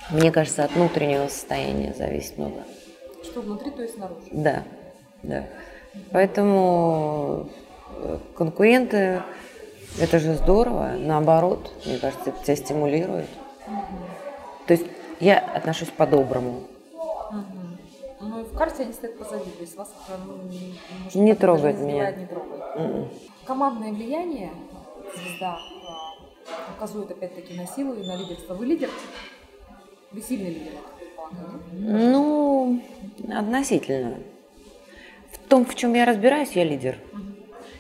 мне 0.10 0.32
кажется, 0.32 0.66
от 0.66 0.72
внутреннего 0.72 1.28
состояния 1.28 1.94
зависит 1.96 2.38
много. 2.38 2.64
Что 3.36 3.42
внутри, 3.42 3.70
то 3.70 3.84
и 3.84 3.88
снаружи. 3.90 4.28
Да, 4.32 4.64
да. 5.22 5.44
Поэтому 6.14 7.50
э, 7.98 8.18
конкуренты, 8.34 9.24
это 10.00 10.20
же 10.20 10.36
здорово. 10.36 10.94
Наоборот, 10.98 11.70
мне 11.86 11.98
кажется, 11.98 12.30
это 12.30 12.42
тебя 12.42 12.56
стимулирует. 12.56 13.28
То 14.68 14.74
есть 14.74 14.86
я 15.20 15.40
отношусь 15.40 15.90
по-доброму. 15.90 16.64
Мгм. 17.30 17.78
Ну 18.22 18.40
и 18.40 18.44
в 18.46 18.58
карте 18.58 18.84
они 18.84 18.94
стоят 18.94 19.18
позади, 19.18 19.50
то 19.50 19.62
есть 19.62 19.76
вас 19.76 19.94
это, 20.08 20.18
ну, 20.26 20.42
не, 20.44 20.80
может, 21.04 21.16
Не 21.16 21.32
как-то 21.32 21.42
трогает 21.42 21.80
меня. 21.80 22.12
Не 22.12 22.28
трогает. 22.28 23.10
Командное 23.46 23.92
влияние 23.92 24.52
звезда 25.14 25.60
указывает 26.78 27.12
опять-таки 27.12 27.54
на 27.54 27.68
силу 27.68 27.96
и 27.96 28.08
на 28.08 28.16
лидерство. 28.16 28.54
Вы 28.54 28.66
лидер? 28.68 28.90
Вы 30.14 30.22
сильный 30.22 30.52
лидер, 30.52 30.72
Ну, 31.74 32.82
относительно. 33.32 34.18
В 35.32 35.38
том, 35.50 35.66
в 35.66 35.76
чем 35.76 35.94
я 35.94 36.06
разбираюсь, 36.06 36.52
я 36.52 36.64
лидер. 36.64 36.98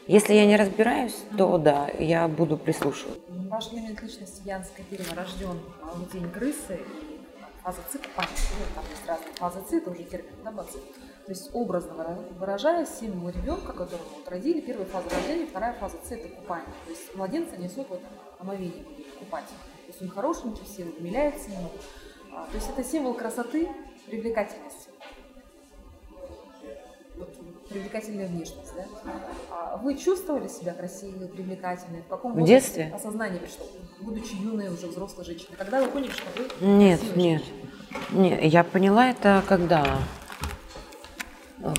Если 0.07 0.33
я 0.33 0.45
не 0.45 0.55
разбираюсь, 0.55 1.15
то 1.37 1.57
да, 1.57 1.89
я 1.99 2.27
буду 2.27 2.57
прислушиваться. 2.57 3.19
Ваш 3.49 3.73
элемент 3.73 4.01
личности 4.01 4.41
Янское 4.45 4.85
дерево 4.91 5.15
рожден 5.15 5.59
в 5.81 6.11
день 6.11 6.29
крысы 6.29 6.79
фаза 7.63 7.79
цикла, 7.91 8.11
там 8.15 8.83
есть 8.91 9.07
разные 9.07 9.33
фазы 9.33 9.59
ци, 9.67 9.77
это 9.77 9.89
уже 9.89 10.03
термин, 10.03 10.29
да, 10.43 10.51
баци. 10.51 10.77
То 11.25 11.31
есть 11.31 11.49
образно 11.53 11.93
выра- 11.93 12.33
выражая 12.37 12.85
символ 12.85 13.29
ребенка, 13.29 13.73
которого 13.73 14.05
вот 14.17 14.27
родили, 14.29 14.61
первая 14.61 14.85
фаза 14.85 15.09
рождения, 15.09 15.47
вторая 15.47 15.73
фаза 15.73 15.97
ци 16.07 16.13
это 16.13 16.27
купание. 16.29 16.67
То 16.85 16.91
есть 16.91 17.15
младенца 17.15 17.57
несут 17.57 17.89
в 17.89 17.93
этом 17.93 18.09
омовении, 18.37 18.83
будет 18.83 19.11
купать. 19.17 19.45
То 19.47 19.87
есть 19.87 20.01
он 20.03 20.09
хорошенький, 20.09 20.63
все 20.65 20.85
умиляются 20.85 21.49
ему. 21.49 21.69
То 22.51 22.55
есть 22.55 22.69
это 22.69 22.83
символ 22.83 23.13
красоты, 23.13 23.67
привлекательности. 24.07 24.89
Вот 27.17 27.33
привлекательная 27.69 28.27
внешность, 28.27 28.73
да? 28.75 28.85
А 29.51 29.77
вы 29.77 29.95
чувствовали 29.95 30.47
себя 30.47 30.73
красивой, 30.73 31.27
привлекательной? 31.29 32.01
В 32.01 32.07
каком 32.07 32.33
В 32.33 32.39
возрасте 32.39 32.55
детстве? 32.83 32.91
осознание 32.93 33.39
пришло? 33.39 33.65
Будучи 34.01 34.35
юной, 34.35 34.67
уже 34.69 34.87
взрослой 34.87 35.23
женщиной. 35.25 35.55
Когда 35.57 35.81
вы 35.81 35.89
поняли, 35.89 36.11
что 36.11 36.23
вы 36.35 36.65
Нет, 36.67 36.99
нет. 37.15 37.41
нет. 38.11 38.43
Я 38.43 38.63
поняла 38.63 39.09
это 39.09 39.41
когда? 39.47 39.85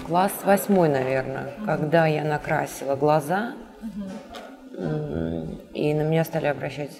Класс 0.06 0.32
восьмой, 0.44 0.88
наверное, 0.88 1.52
когда 1.64 2.06
я 2.06 2.24
накрасила 2.24 2.96
глаза, 2.96 3.54
м, 4.72 5.60
и 5.74 5.94
на 5.94 6.02
меня 6.02 6.24
стали 6.24 6.46
обращать 6.46 6.90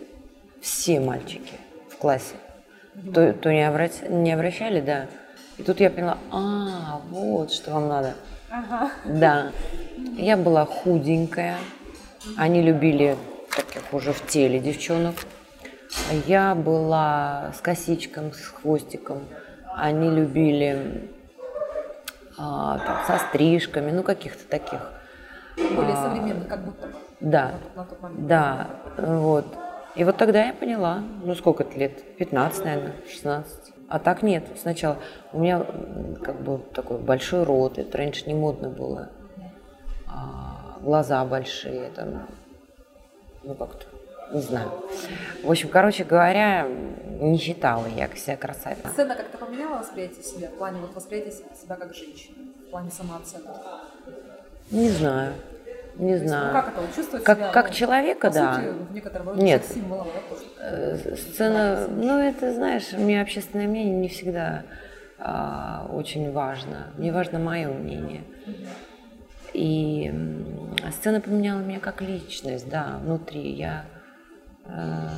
все 0.61 1.01
мальчики 1.01 1.55
в 1.91 1.97
классе. 1.97 2.35
То, 3.15 3.33
то 3.33 3.53
не, 3.53 3.61
обрати- 3.69 4.09
не 4.11 4.33
обращали, 4.33 4.81
да. 4.81 5.07
И 5.59 5.63
тут 5.63 5.81
я 5.81 5.91
поняла, 5.91 6.19
а, 6.31 7.01
вот 7.11 7.53
что 7.53 7.73
вам 7.73 7.89
надо. 7.89 8.15
Ага. 8.51 8.91
Да. 9.05 9.53
Я 10.17 10.37
была 10.37 10.65
худенькая. 10.65 11.57
Они 12.37 12.63
любили 12.63 13.17
таких 13.55 13.93
уже 13.93 14.13
в 14.13 14.27
теле 14.27 14.59
девчонок. 14.59 15.15
Я 16.27 16.55
была 16.55 17.53
с 17.57 17.61
косичком, 17.61 18.33
с 18.33 18.41
хвостиком. 18.47 19.21
Они 19.75 20.11
любили 20.11 21.11
а, 22.39 22.79
там, 22.79 22.99
со 23.07 23.25
стрижками, 23.27 23.91
ну 23.93 24.03
каких-то 24.03 24.47
таких. 24.49 24.81
Более 25.57 25.95
А, 25.95 26.03
современно, 26.03 26.45
как 26.45 26.65
будто. 26.65 26.89
Да, 27.21 27.55
На 27.75 27.85
тот 27.85 28.01
момент. 28.03 28.27
да, 28.27 28.67
вот. 28.99 29.47
И 29.97 30.05
вот 30.05 30.19
тогда 30.19 30.47
я 30.47 30.53
поняла, 30.53 31.03
ну 31.25 31.35
сколько 31.35 31.63
это 31.63 31.79
лет, 31.79 32.17
15, 32.17 32.65
наверное, 32.65 32.95
16. 33.11 33.73
А 33.89 33.99
так 33.99 34.23
нет, 34.23 34.45
сначала 34.61 34.99
у 35.33 35.41
меня 35.41 35.65
как 36.23 36.41
бы 36.43 36.59
такой 36.75 36.99
большой 36.99 37.45
рот, 37.45 37.79
это 37.79 37.97
раньше 37.97 38.27
не 38.27 38.35
модно 38.35 38.69
было. 38.69 39.11
А, 40.07 40.79
глаза 40.83 41.25
большие, 41.25 41.89
там, 41.91 42.27
ну 43.43 43.55
как-то, 43.55 43.87
не 44.35 44.41
знаю. 44.41 44.71
В 45.43 45.51
общем, 45.51 45.69
короче 45.69 46.05
говоря, 46.05 46.69
не 47.21 47.39
считала 47.39 47.87
я 47.87 48.09
себя 48.09 48.37
красавицей. 48.37 48.91
Сцена 48.91 49.15
как-то 49.15 49.39
поменяла 49.39 49.79
восприятие 49.79 50.25
себя 50.25 50.49
в 50.49 50.59
плане 50.59 50.81
вот 50.81 50.95
восприятия 50.95 51.33
себя 51.33 51.77
как 51.77 51.95
женщины, 51.95 52.37
в 52.67 52.71
плане 52.71 52.91
самооценки? 52.91 53.49
Не 54.71 54.91
знаю, 54.91 55.33
не 55.99 56.09
То 56.09 56.15
есть, 56.15 56.27
знаю. 56.29 56.47
ну, 56.47 56.53
как 56.53 56.69
это, 56.69 56.95
чувствовать 56.95 57.25
Как- 57.25 57.39
себя? 57.39 57.53
как 57.53 57.69
ну, 57.69 57.75
человека, 57.75 58.31
да. 58.31 58.55
сути, 58.55 58.67
в 58.91 58.93
некотором 58.95 59.29
роде 59.29 59.43
Нет. 59.43 59.65
символом, 59.65 60.07
да, 60.15 60.35
тоже. 60.35 60.47
Э, 60.61 61.17
Сцена, 61.17 61.87
ну 61.89 62.19
это, 62.19 62.53
знаешь, 62.55 62.93
мне 62.93 63.21
общественное 63.21 63.67
мнение 63.67 63.95
не 63.97 64.09
всегда 64.09 64.65
а, 65.19 65.89
очень 65.93 66.31
важно. 66.33 66.89
Мне 66.99 67.13
важно 67.13 67.39
мое 67.39 67.69
мнение. 67.69 68.23
И 69.55 70.13
сцена 70.93 71.21
поменяла 71.23 71.61
меня 71.61 71.81
как 71.81 72.03
личность, 72.03 72.69
да, 72.69 72.99
внутри. 73.03 73.53
Я 73.53 73.87
э, 74.67 75.09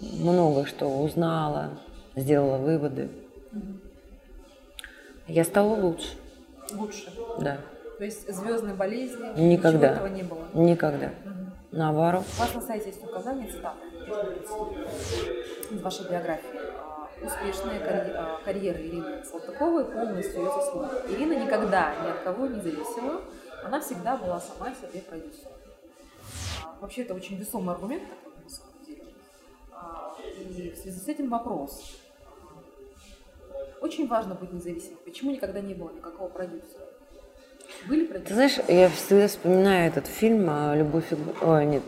много 0.00 0.64
что 0.64 0.86
узнала, 0.86 1.78
сделала 2.16 2.56
выводы. 2.56 3.10
Я 5.28 5.44
стала 5.44 5.74
лучше, 5.74 6.08
Лучше. 6.72 7.04
да. 7.40 7.58
То 8.02 8.06
есть 8.06 8.28
звездной 8.34 8.74
болезни, 8.74 9.28
Никогда. 9.40 9.90
ничего 9.90 10.06
этого 10.06 10.06
не 10.08 10.22
было. 10.24 10.44
Никогда. 10.54 11.12
Наоборот. 11.70 12.24
У 12.36 12.40
вас 12.40 12.52
на 12.52 12.60
сайте 12.60 12.88
есть 12.88 13.00
указание, 13.04 13.48
цитата 13.48 13.76
из 15.70 15.80
вашей 15.80 16.10
биографии. 16.10 16.50
А, 16.76 17.08
Успешная 17.24 17.78
карье- 17.78 18.14
а, 18.16 18.40
карьера 18.44 18.78
Ирины 18.78 19.24
Салтыковой 19.24 19.84
полностью 19.84 20.40
ее 20.40 20.50
заслуга. 20.50 21.00
Ирина 21.10 21.44
никогда 21.44 21.94
ни 22.04 22.10
от 22.10 22.18
кого 22.24 22.48
не 22.48 22.60
зависела, 22.60 23.20
она 23.62 23.80
всегда 23.80 24.16
была 24.16 24.40
сама 24.40 24.74
себе 24.74 25.00
продюсером. 25.02 25.52
А, 26.64 26.76
Вообще 26.80 27.02
это 27.02 27.14
очень 27.14 27.36
весомый 27.36 27.72
аргумент 27.72 28.02
на 28.42 28.50
самом 28.50 28.84
деле. 28.84 29.04
А, 29.70 30.16
И 30.40 30.70
в 30.72 30.76
связи 30.76 30.98
с 30.98 31.06
этим 31.06 31.30
вопрос. 31.30 32.00
Очень 33.80 34.08
важно 34.08 34.34
быть 34.34 34.52
независимым. 34.52 34.98
Почему 35.04 35.30
никогда 35.30 35.60
не 35.60 35.74
было 35.74 35.92
никакого 35.92 36.28
продюсера? 36.28 36.82
Были 37.86 38.06
Ты 38.06 38.34
знаешь, 38.34 38.58
я 38.68 38.88
всегда 38.88 39.28
вспоминаю 39.28 39.88
этот 39.88 40.06
фильм 40.06 40.46
а, 40.48 40.74
«Любовь 40.76 41.12
и... 41.12 41.16
Ой, 41.40 41.66
нет, 41.66 41.82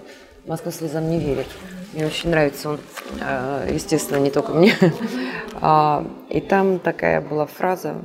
Москва 0.46 0.72
слезам 0.72 1.08
не 1.08 1.20
верит. 1.20 1.46
Мне 1.92 2.06
очень 2.06 2.30
нравится 2.30 2.70
он, 2.70 2.80
э, 3.20 3.70
естественно, 3.72 4.18
не 4.18 4.30
только 4.30 4.52
мне. 4.52 4.74
А, 5.60 6.04
И 6.30 6.40
там 6.40 6.80
такая 6.80 7.20
была 7.20 7.46
фраза 7.46 8.04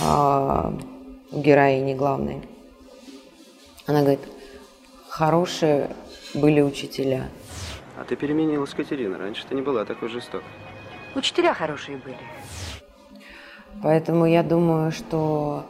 а, 0.00 0.72
у 1.32 1.40
героини 1.40 1.94
главной. 1.94 2.48
Она 3.86 4.00
говорит, 4.00 4.20
хорошие 5.08 5.90
были 6.32 6.60
учителя. 6.60 7.28
А 7.98 8.04
ты 8.04 8.16
переменилась, 8.16 8.70
Катерина. 8.70 9.18
Раньше 9.18 9.44
ты 9.46 9.54
не 9.54 9.62
была 9.62 9.84
такой 9.84 10.08
жестокой. 10.08 10.46
Учителя 11.14 11.54
хорошие 11.54 11.98
были. 11.98 12.16
Поэтому 13.82 14.26
я 14.26 14.42
думаю, 14.42 14.92
что 14.92 15.66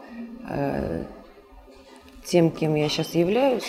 э, 0.48 1.04
тем, 2.24 2.50
кем 2.50 2.74
я 2.74 2.88
сейчас 2.88 3.14
являюсь, 3.14 3.66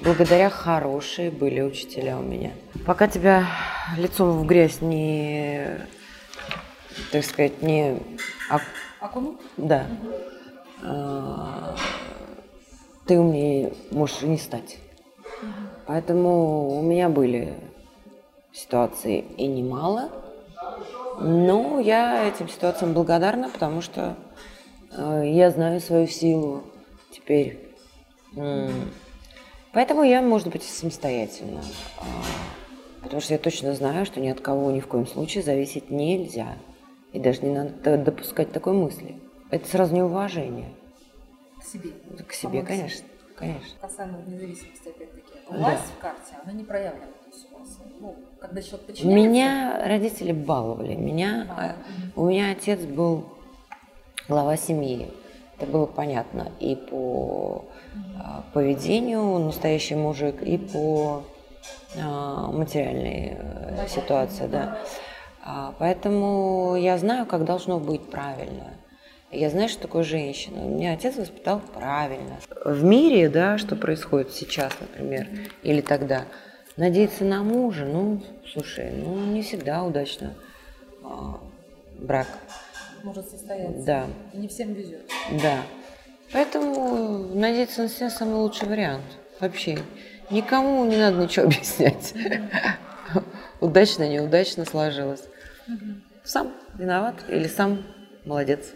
благодаря 0.00 0.50
хорошие 0.50 1.30
были 1.30 1.60
учителя 1.60 2.18
у 2.18 2.22
меня. 2.22 2.52
Пока 2.86 3.08
тебя 3.08 3.46
лицом 3.96 4.38
в 4.38 4.46
грязь 4.46 4.80
не, 4.80 5.78
так 7.12 7.24
сказать, 7.24 7.62
не... 7.62 7.98
ок- 8.50 8.62
Окунут? 9.00 9.40
да. 9.56 9.86
А, 10.82 11.74
ты 13.06 13.18
умнее 13.18 13.72
можешь 13.90 14.22
и 14.22 14.26
не 14.26 14.38
стать. 14.38 14.78
Поэтому 15.86 16.78
у 16.78 16.82
меня 16.82 17.08
были 17.08 17.54
ситуации 18.52 19.20
и 19.36 19.46
немало, 19.46 20.10
но 21.20 21.80
я 21.80 22.26
этим 22.26 22.48
ситуациям 22.48 22.92
благодарна, 22.92 23.48
потому 23.48 23.80
что 23.82 24.16
я 24.96 25.50
знаю 25.50 25.80
свою 25.80 26.06
силу 26.06 26.62
теперь. 27.10 27.58
Поэтому 29.72 30.04
я, 30.04 30.22
может 30.22 30.48
быть, 30.48 30.62
самостоятельно. 30.62 31.60
А, 31.98 32.04
Потому 33.02 33.20
что 33.20 33.34
я 33.34 33.38
точно 33.38 33.74
знаю, 33.74 34.06
что 34.06 34.20
ни 34.20 34.28
от 34.28 34.40
кого 34.40 34.70
ни 34.70 34.80
в 34.80 34.86
коем 34.86 35.06
случае 35.06 35.42
зависеть 35.42 35.90
нельзя. 35.90 36.56
И 37.12 37.18
даже 37.20 37.42
не 37.42 37.52
надо 37.52 37.98
допускать 37.98 38.52
такой 38.52 38.72
мысли. 38.72 39.16
Это 39.50 39.68
сразу 39.68 39.94
неуважение. 39.94 40.70
К 41.60 41.64
себе. 41.64 41.90
К 42.26 42.32
себе, 42.32 42.60
Самой 42.60 42.66
конечно. 42.66 43.06
Конечно. 43.36 43.78
Касаемо 43.80 44.18
независимости, 44.26 44.88
опять-таки. 44.88 45.22
Да. 45.50 45.56
Власть 45.56 45.92
в 45.96 46.00
карте, 46.00 46.34
она 46.42 46.52
не 46.52 46.64
проявлена. 46.64 47.06
То 47.06 47.30
есть 47.30 47.46
у 47.52 47.58
вас, 47.58 47.78
ну, 48.00 48.16
когда 48.40 48.62
человек 48.62 48.86
подчиняется... 48.86 49.28
Меня 49.28 49.82
родители 49.86 50.32
баловали. 50.32 50.94
Меня, 50.94 51.46
А, 51.50 51.66
э, 51.70 51.74
у 52.16 52.26
меня 52.26 52.50
отец 52.52 52.80
был 52.80 53.24
глава 54.28 54.56
семьи. 54.56 55.08
Это 55.58 55.70
было 55.70 55.86
понятно 55.86 56.50
и 56.58 56.74
по 56.74 57.64
а, 58.18 58.44
поведению 58.52 59.38
настоящий 59.38 59.94
мужик, 59.94 60.42
и 60.42 60.58
по 60.58 61.24
а, 61.96 62.50
материальной 62.50 63.36
э, 63.36 63.86
ситуации, 63.88 64.46
да. 64.46 64.78
А, 65.44 65.74
Поэтому 65.78 66.74
я 66.76 66.98
знаю, 66.98 67.26
как 67.26 67.44
должно 67.44 67.78
быть 67.78 68.10
правильно. 68.10 68.74
Я 69.30 69.50
знаю, 69.50 69.68
что 69.68 69.82
такое 69.82 70.02
женщина. 70.02 70.58
Меня 70.58 70.92
отец 70.92 71.16
воспитал 71.16 71.60
правильно. 71.72 72.38
В 72.64 72.82
мире, 72.82 73.28
да, 73.28 73.58
что 73.58 73.76
происходит 73.76 74.32
сейчас, 74.32 74.72
например, 74.80 75.28
или 75.62 75.80
тогда, 75.80 76.24
надеяться 76.76 77.24
на 77.24 77.42
мужа, 77.42 77.84
ну, 77.84 78.22
слушай, 78.52 78.90
ну, 78.92 79.14
не 79.26 79.42
всегда 79.42 79.82
удачно 79.84 80.34
брак. 81.98 82.26
Может 83.04 83.28
состояться. 83.28 83.84
Да. 83.84 84.06
И 84.32 84.38
не 84.38 84.48
всем 84.48 84.72
везет. 84.72 85.08
Да. 85.42 85.62
Поэтому 86.32 87.18
надеяться 87.34 87.82
на 87.82 87.88
себя 87.88 88.08
самый 88.08 88.36
лучший 88.36 88.66
вариант. 88.66 89.04
Вообще. 89.40 89.78
Никому 90.30 90.84
не 90.86 90.96
надо 90.96 91.18
ничего 91.22 91.46
объяснять. 91.48 92.14
Удачно, 93.60 94.08
неудачно 94.08 94.64
сложилось. 94.64 95.24
Сам 96.22 96.54
виноват 96.78 97.16
или 97.28 97.46
сам 97.46 97.84
молодец. 98.24 98.72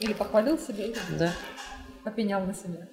Или 0.00 0.12
похвалил 0.12 0.58
себя, 0.58 0.86
или 0.86 0.96
Да. 1.16 1.30
попенял 2.02 2.44
на 2.44 2.52
себя. 2.52 2.88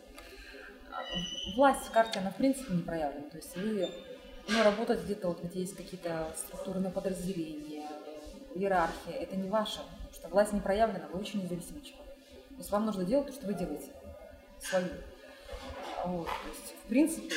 Власть 1.56 1.88
в 1.88 1.92
карте, 1.92 2.20
она 2.20 2.30
в 2.30 2.36
принципе 2.36 2.74
не 2.74 2.84
проявлена. 2.84 3.28
То 3.32 3.38
есть 3.38 3.58
вы 3.58 3.90
ну, 4.48 4.64
работать 4.64 5.04
где-то, 5.04 5.30
вот 5.30 5.44
где 5.44 5.62
есть 5.62 5.76
какие-то 5.76 6.28
структурные 6.38 6.92
подразделения, 6.92 7.88
иерархия, 8.54 9.16
это 9.20 9.36
не 9.36 9.50
ваше. 9.50 9.80
Что 10.22 10.30
власть 10.30 10.54
не 10.54 10.60
проявлена, 10.60 11.08
вы 11.12 11.20
очень 11.20 11.42
независимый 11.42 11.82
человек. 11.82 12.06
То 12.50 12.58
есть 12.60 12.70
вам 12.70 12.86
нужно 12.86 13.04
делать 13.04 13.26
то, 13.26 13.34
что 13.34 13.48
вы 13.48 13.56
делаете. 13.56 13.92
Свою. 14.60 14.88
Вот, 16.06 16.28
то 16.28 16.48
есть, 16.48 16.76
в 16.84 16.88
принципе, 16.88 17.34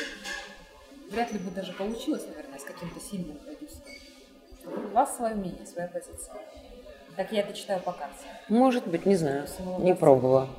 вряд 1.10 1.32
ли 1.32 1.38
бы 1.38 1.50
даже 1.50 1.72
получилось, 1.72 2.26
наверное, 2.26 2.58
с 2.58 2.64
каким-то 2.64 3.00
сильным 3.00 3.38
продюсером. 3.38 4.90
У 4.90 4.94
вас 4.94 5.16
свое 5.16 5.34
мнение, 5.34 5.66
своя 5.66 5.88
позиция. 5.88 6.34
Так 7.16 7.32
я 7.32 7.40
это 7.40 7.54
читаю 7.54 7.80
по 7.80 7.92
карте. 7.92 8.18
Может 8.50 8.86
быть, 8.86 9.06
не 9.06 9.16
знаю. 9.16 9.46
Не 9.78 9.94
пробовала. 9.94 10.50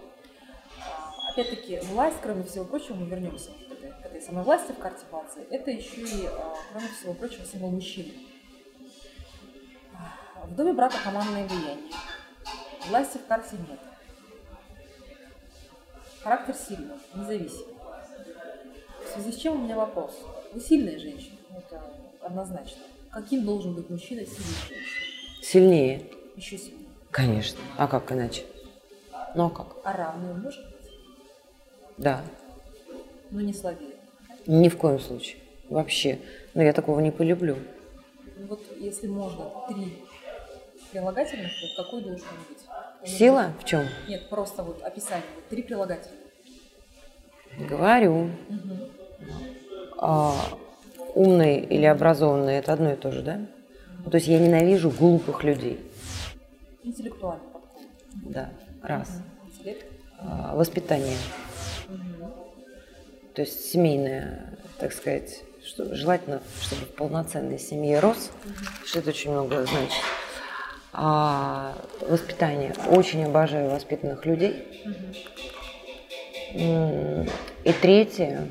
А, 0.79 1.31
Опять-таки, 1.31 1.79
власть, 1.83 2.17
кроме 2.23 2.43
всего 2.43 2.65
прочего, 2.65 2.95
мы 2.95 3.05
вернемся 3.05 3.51
к 3.51 3.71
этой, 3.71 3.91
к 3.91 4.05
этой 4.05 4.21
самой 4.21 4.43
власти 4.43 4.71
в 4.71 4.79
карте 4.79 5.05
Бадзи, 5.11 5.41
это 5.51 5.69
еще 5.69 6.01
и, 6.01 6.25
а, 6.25 6.55
кроме 6.71 6.87
всего 6.87 7.13
прочего, 7.13 7.45
символ 7.45 7.69
мужчины. 7.69 8.13
В 10.45 10.55
доме 10.55 10.73
брака 10.73 10.97
командное 11.03 11.47
влияние. 11.47 11.91
Власти 12.89 13.17
в 13.17 13.25
карте 13.27 13.57
нет. 13.57 13.79
Характер 16.21 16.55
сильный, 16.55 16.95
независимый. 17.13 17.75
В 19.05 19.13
связи 19.13 19.31
с 19.31 19.35
чем 19.41 19.59
у 19.59 19.63
меня 19.63 19.75
вопрос. 19.75 20.19
Вы 20.53 20.59
сильная 20.59 20.97
женщина, 20.99 21.37
это 21.55 21.81
однозначно. 22.21 22.81
Каким 23.11 23.45
должен 23.45 23.73
быть 23.75 23.89
мужчина 23.89 24.25
сильной 24.25 24.43
женщиной? 24.67 25.41
Сильнее. 25.41 26.01
Еще 26.35 26.57
сильнее. 26.57 26.87
Конечно. 27.11 27.59
А 27.77 27.87
как 27.87 28.11
иначе? 28.11 28.43
Ну 29.35 29.45
а 29.45 29.49
как? 29.49 29.67
А 29.83 29.93
равный 29.93 30.33
может 30.33 30.65
быть, 30.65 30.91
Да. 31.97 32.23
но 33.31 33.41
не 33.41 33.53
слабее. 33.53 33.95
Ни 34.47 34.69
в 34.69 34.77
коем 34.77 34.99
случае. 34.99 35.37
Вообще. 35.69 36.19
Но 36.53 36.61
я 36.63 36.73
такого 36.73 36.99
не 36.99 37.11
полюблю. 37.11 37.57
Ну 38.37 38.47
вот 38.47 38.61
если 38.77 39.07
можно, 39.07 39.49
три 39.69 40.03
прилагательных, 40.91 41.51
вот 41.61 41.85
какой 41.85 42.01
должен 42.01 42.27
быть? 42.49 42.59
Сила 43.05 43.53
в 43.59 43.65
чем? 43.65 43.85
Нет, 44.07 44.29
просто 44.29 44.63
вот 44.63 44.81
описание. 44.81 45.25
Три 45.49 45.61
прилагательных. 45.63 46.19
Говорю. 47.57 48.31
А, 49.97 50.35
умный 51.13 51.59
или 51.59 51.85
образованный 51.85 52.55
это 52.55 52.73
одно 52.73 52.91
и 52.91 52.95
то 52.95 53.11
же, 53.11 53.21
да? 53.21 53.41
Ну, 54.03 54.11
То 54.11 54.17
есть 54.17 54.27
я 54.27 54.39
ненавижу 54.39 54.89
глупых 54.89 55.43
людей. 55.43 55.79
Интеллектуальный 56.83 57.47
подход. 57.51 57.81
Да, 58.13 58.49
раз. 58.81 59.09
Интеллект. 59.45 59.85
А, 60.19 60.55
Воспитание. 60.55 61.17
То 63.33 63.41
есть 63.41 63.69
семейное, 63.69 64.57
так 64.79 64.93
сказать, 64.93 65.43
что 65.63 65.93
желательно, 65.93 66.41
чтобы 66.61 66.85
в 66.85 66.95
полноценной 66.95 67.59
семье 67.59 67.99
рос, 67.99 68.31
что 68.85 68.99
это 68.99 69.09
очень 69.09 69.31
много 69.31 69.65
значит. 69.65 70.01
А, 70.97 71.75
воспитание. 72.07 72.73
Очень 72.89 73.25
обожаю 73.25 73.69
воспитанных 73.69 74.25
людей. 74.25 74.65
И 76.53 77.73
третье. 77.81 78.47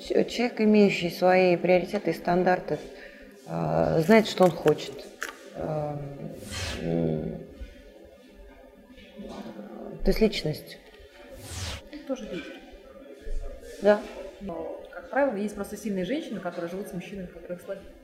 Человек, 0.00 0.60
имеющий 0.60 1.08
свои 1.08 1.56
приоритеты 1.56 2.10
и 2.10 2.14
стандарты, 2.14 2.80
а, 3.46 4.00
знает, 4.00 4.26
что 4.26 4.44
он 4.44 4.50
хочет. 4.50 5.06
А, 5.54 5.96
То 10.02 10.10
есть 10.10 10.20
личность. 10.20 10.78
Тоже 12.08 12.24
лидер. 12.24 12.54
Да. 13.82 14.00
Но, 14.40 14.80
как 14.90 15.10
правило, 15.10 15.36
есть 15.36 15.54
просто 15.54 15.76
сильные 15.76 16.04
женщины, 16.04 16.40
которые 16.40 16.70
живут 16.70 16.88
с 16.88 16.92
мужчинами, 16.92 17.26
которых 17.26 17.62
слабее. 17.62 17.97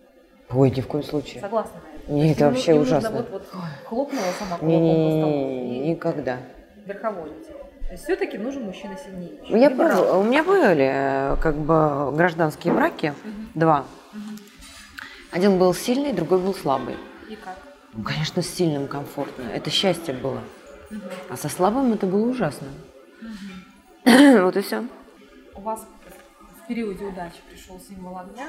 Ой, 0.50 0.70
ни 0.70 0.80
в 0.80 0.87
коем 0.87 1.04
случае. 1.04 1.40
Согласна 1.40 1.80
на 1.80 1.96
это? 2.02 2.12
Не, 2.12 2.35
ну- 2.38 2.46
вообще 2.50 2.74
нужно 2.74 2.98
ужасно. 2.98 3.16
Вот, 3.18 3.30
вот 3.30 3.46
хлопнула 3.87 4.22
сама 4.38 4.50
по 4.52 4.57
столу 4.57 4.70
Не-не-не, 4.70 5.85
и 5.87 5.88
никогда. 5.90 6.38
верховодить. 6.87 7.48
То 7.48 7.92
есть 7.92 8.04
все-таки 8.04 8.38
нужен 8.38 8.64
мужчина 8.64 8.96
сильнее. 8.96 9.33
Я 9.48 9.68
Либо 9.68 9.85
пробовала- 9.88 10.18
у 10.18 10.22
меня 10.24 10.42
были 10.44 10.90
э, 10.92 11.37
как 11.40 11.54
бы 11.57 12.12
гражданские 12.16 12.72
браки, 12.74 13.14
два. 13.54 13.85
Один 15.33 15.59
был 15.59 15.74
сильный, 15.74 16.12
другой 16.12 16.38
был 16.38 16.54
слабый. 16.54 16.96
И 17.28 17.37
как? 17.37 17.57
Ну, 17.92 18.02
конечно, 18.04 18.42
с 18.42 18.46
сильным 18.48 18.87
комфортно. 18.88 19.44
Это 19.52 19.70
счастье 19.70 20.14
было. 20.14 20.40
А 21.30 21.37
со 21.37 21.48
слабым 21.48 21.92
это 21.92 22.07
было 22.07 22.28
ужасно. 22.28 22.68
Вот 24.04 24.57
и 24.57 24.61
все. 24.61 24.85
У 25.54 25.61
вас 25.61 25.87
в 26.62 26.66
периоде 26.68 27.04
удачи 27.04 27.37
пришел 27.50 27.80
символ 27.80 28.18
огня, 28.18 28.48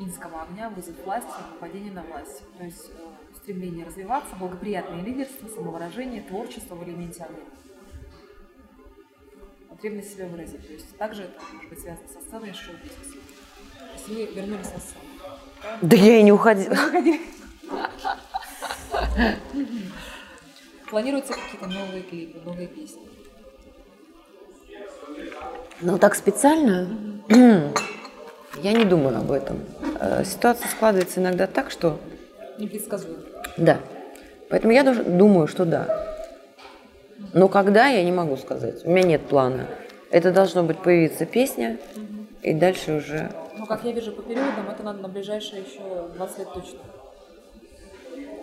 инского 0.00 0.42
огня, 0.42 0.70
вызов 0.70 0.94
власти, 1.04 1.30
нападение 1.52 1.92
на 1.92 2.02
власть. 2.02 2.42
То 2.56 2.64
есть 2.64 2.90
э, 2.90 3.36
стремление 3.36 3.86
развиваться, 3.86 4.34
благоприятное 4.36 5.02
лидерство, 5.02 5.46
самовыражение, 5.48 6.22
творчество 6.22 6.74
в 6.74 6.82
элементе 6.84 7.22
огня. 7.22 7.44
Потребность 9.68 10.12
себя 10.12 10.26
выразить. 10.26 10.66
То 10.66 10.72
есть 10.72 10.96
также 10.96 11.24
это 11.24 11.40
может 11.52 11.68
быть 11.68 11.80
связано 11.80 12.08
со 12.08 12.20
сценой 12.20 12.50
и 12.50 12.52
шоу-бизнесом. 12.52 13.20
То 13.78 13.92
есть 13.94 14.08
вы 14.08 14.26
вернулись 14.34 14.72
на 14.72 14.80
сцену. 14.80 15.04
Да 15.82 15.96
я 15.96 16.18
и 16.18 16.22
не 16.22 16.32
уходила. 16.32 16.76
Планируются 20.88 21.34
какие-то 21.34 21.66
новые 21.66 22.02
клипы, 22.02 22.40
новые 22.40 22.66
песни? 22.66 23.08
Ну, 25.82 25.98
так 25.98 26.14
специально 26.14 26.88
я 28.62 28.72
не 28.72 28.84
думаю 28.84 29.16
об 29.18 29.30
этом. 29.32 29.60
Э, 30.00 30.24
Ситуация 30.24 30.68
складывается 30.68 31.20
иногда 31.20 31.46
так, 31.46 31.70
что 31.70 31.98
Непредсказуемо. 32.58 33.18
да. 33.56 33.78
Поэтому 34.48 34.72
я 34.72 34.82
думаю, 34.82 35.46
что 35.46 35.64
да. 35.64 36.06
Но 37.32 37.46
когда, 37.48 37.86
я 37.86 38.02
не 38.02 38.10
могу 38.12 38.36
сказать. 38.36 38.84
У 38.84 38.90
меня 38.90 39.06
нет 39.06 39.22
плана. 39.22 39.66
Это 40.10 40.32
должно 40.32 40.64
быть 40.64 40.78
появиться 40.78 41.24
песня, 41.24 41.78
и 42.42 42.52
дальше 42.52 42.94
уже... 42.94 43.30
Ну, 43.56 43.66
как 43.66 43.84
я 43.84 43.92
вижу 43.92 44.10
по 44.12 44.22
периодам, 44.22 44.68
это 44.68 44.82
надо 44.82 45.00
на 45.02 45.08
ближайшие 45.08 45.62
еще 45.62 46.08
20 46.16 46.38
лет 46.38 46.48
точно. 46.52 46.78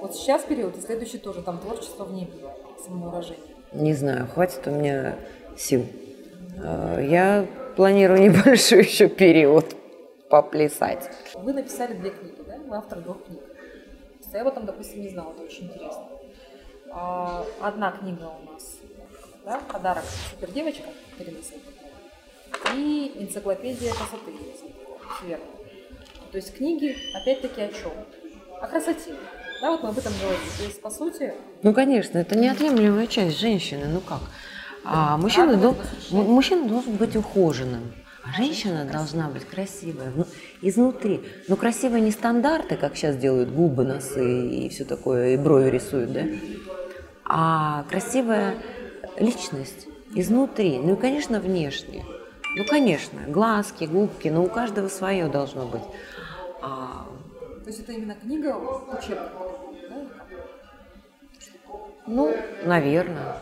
Вот 0.01 0.15
сейчас 0.15 0.43
период, 0.43 0.77
и 0.77 0.81
следующий 0.81 1.17
тоже, 1.17 1.41
там 1.41 1.57
творчество 1.59 2.05
в 2.05 2.13
небе, 2.13 2.31
самовыражение. 2.85 3.39
Не 3.73 3.93
знаю, 3.93 4.27
хватит 4.33 4.61
у 4.67 4.71
меня 4.71 5.15
сил. 5.57 5.85
Э, 6.63 7.05
Я 7.05 7.45
планирую 7.75 8.21
небольшой 8.31 8.79
еще 8.83 9.09
период 9.09 9.75
поплясать. 10.29 11.09
Вы 11.35 11.53
написали 11.53 11.93
две 11.93 12.09
книги, 12.11 12.35
да? 12.47 12.57
Вы 12.57 12.75
автор 12.77 12.99
двух 13.01 13.23
книг. 13.25 13.41
Я 14.33 14.41
об 14.41 14.47
этом, 14.47 14.65
допустим, 14.65 15.01
не 15.01 15.09
знала, 15.09 15.31
это 15.31 15.43
очень 15.43 15.65
интересно. 15.65 16.05
А, 16.91 17.45
Одна 17.61 17.91
книга 17.91 18.25
у 18.25 18.51
нас, 18.51 18.77
да, 19.45 19.59
подарок 19.71 20.03
супердевочка 20.29 20.89
Салтыковой 21.17 22.75
и 22.75 23.13
энциклопедия 23.19 23.91
красоты 23.93 24.31
верно. 25.23 25.45
То 26.31 26.37
есть 26.37 26.53
книги, 26.55 26.95
опять-таки, 27.15 27.61
о 27.61 27.69
чем? 27.69 27.91
О 28.61 28.67
красоте. 28.67 29.15
Да, 29.61 29.71
вот 29.71 29.83
мы 29.83 29.89
об 29.89 29.97
этом 29.97 30.13
говорим. 30.21 30.39
То 30.57 30.63
есть, 30.65 30.81
по 30.81 30.89
сути, 30.89 31.33
Ну, 31.63 31.73
конечно, 31.73 32.17
это 32.19 32.37
неотъемлемая 32.37 33.07
часть 33.07 33.39
женщины. 33.39 33.85
Ну 33.87 34.01
как? 34.01 34.19
А 34.83 35.17
мужчина, 35.17 35.55
дол- 35.57 35.75
мужчина 36.11 36.67
должен 36.67 36.95
быть 36.95 37.15
ухоженным, 37.15 37.93
женщина 38.35 38.85
должна 38.85 39.29
быть 39.29 39.45
красивая 39.45 40.09
вну- 40.09 40.27
изнутри. 40.61 41.21
Но 41.47 41.55
красивые 41.55 42.01
не 42.01 42.11
стандарты, 42.11 42.75
как 42.75 42.95
сейчас 42.95 43.15
делают 43.15 43.49
губы, 43.49 43.83
носы 43.83 44.47
и 44.49 44.69
все 44.69 44.85
такое, 44.85 45.33
и 45.33 45.37
брови 45.37 45.69
рисуют, 45.69 46.11
да? 46.11 46.23
А 47.25 47.83
красивая 47.89 48.55
личность 49.17 49.87
изнутри. 50.15 50.79
Ну 50.79 50.93
и, 50.93 50.97
конечно, 50.97 51.39
внешне. 51.39 52.03
Ну, 52.55 52.65
конечно, 52.65 53.21
глазки, 53.27 53.85
губки, 53.85 54.29
но 54.29 54.43
у 54.43 54.49
каждого 54.49 54.87
свое 54.87 55.27
должно 55.27 55.67
быть. 55.67 55.83
А, 56.61 57.07
то 57.63 57.67
есть 57.67 57.81
это 57.81 57.91
именно 57.91 58.15
книга 58.15 58.55
учебная. 58.57 59.29
Да? 59.89 60.07
ну, 62.07 62.35
наверное. 62.65 63.35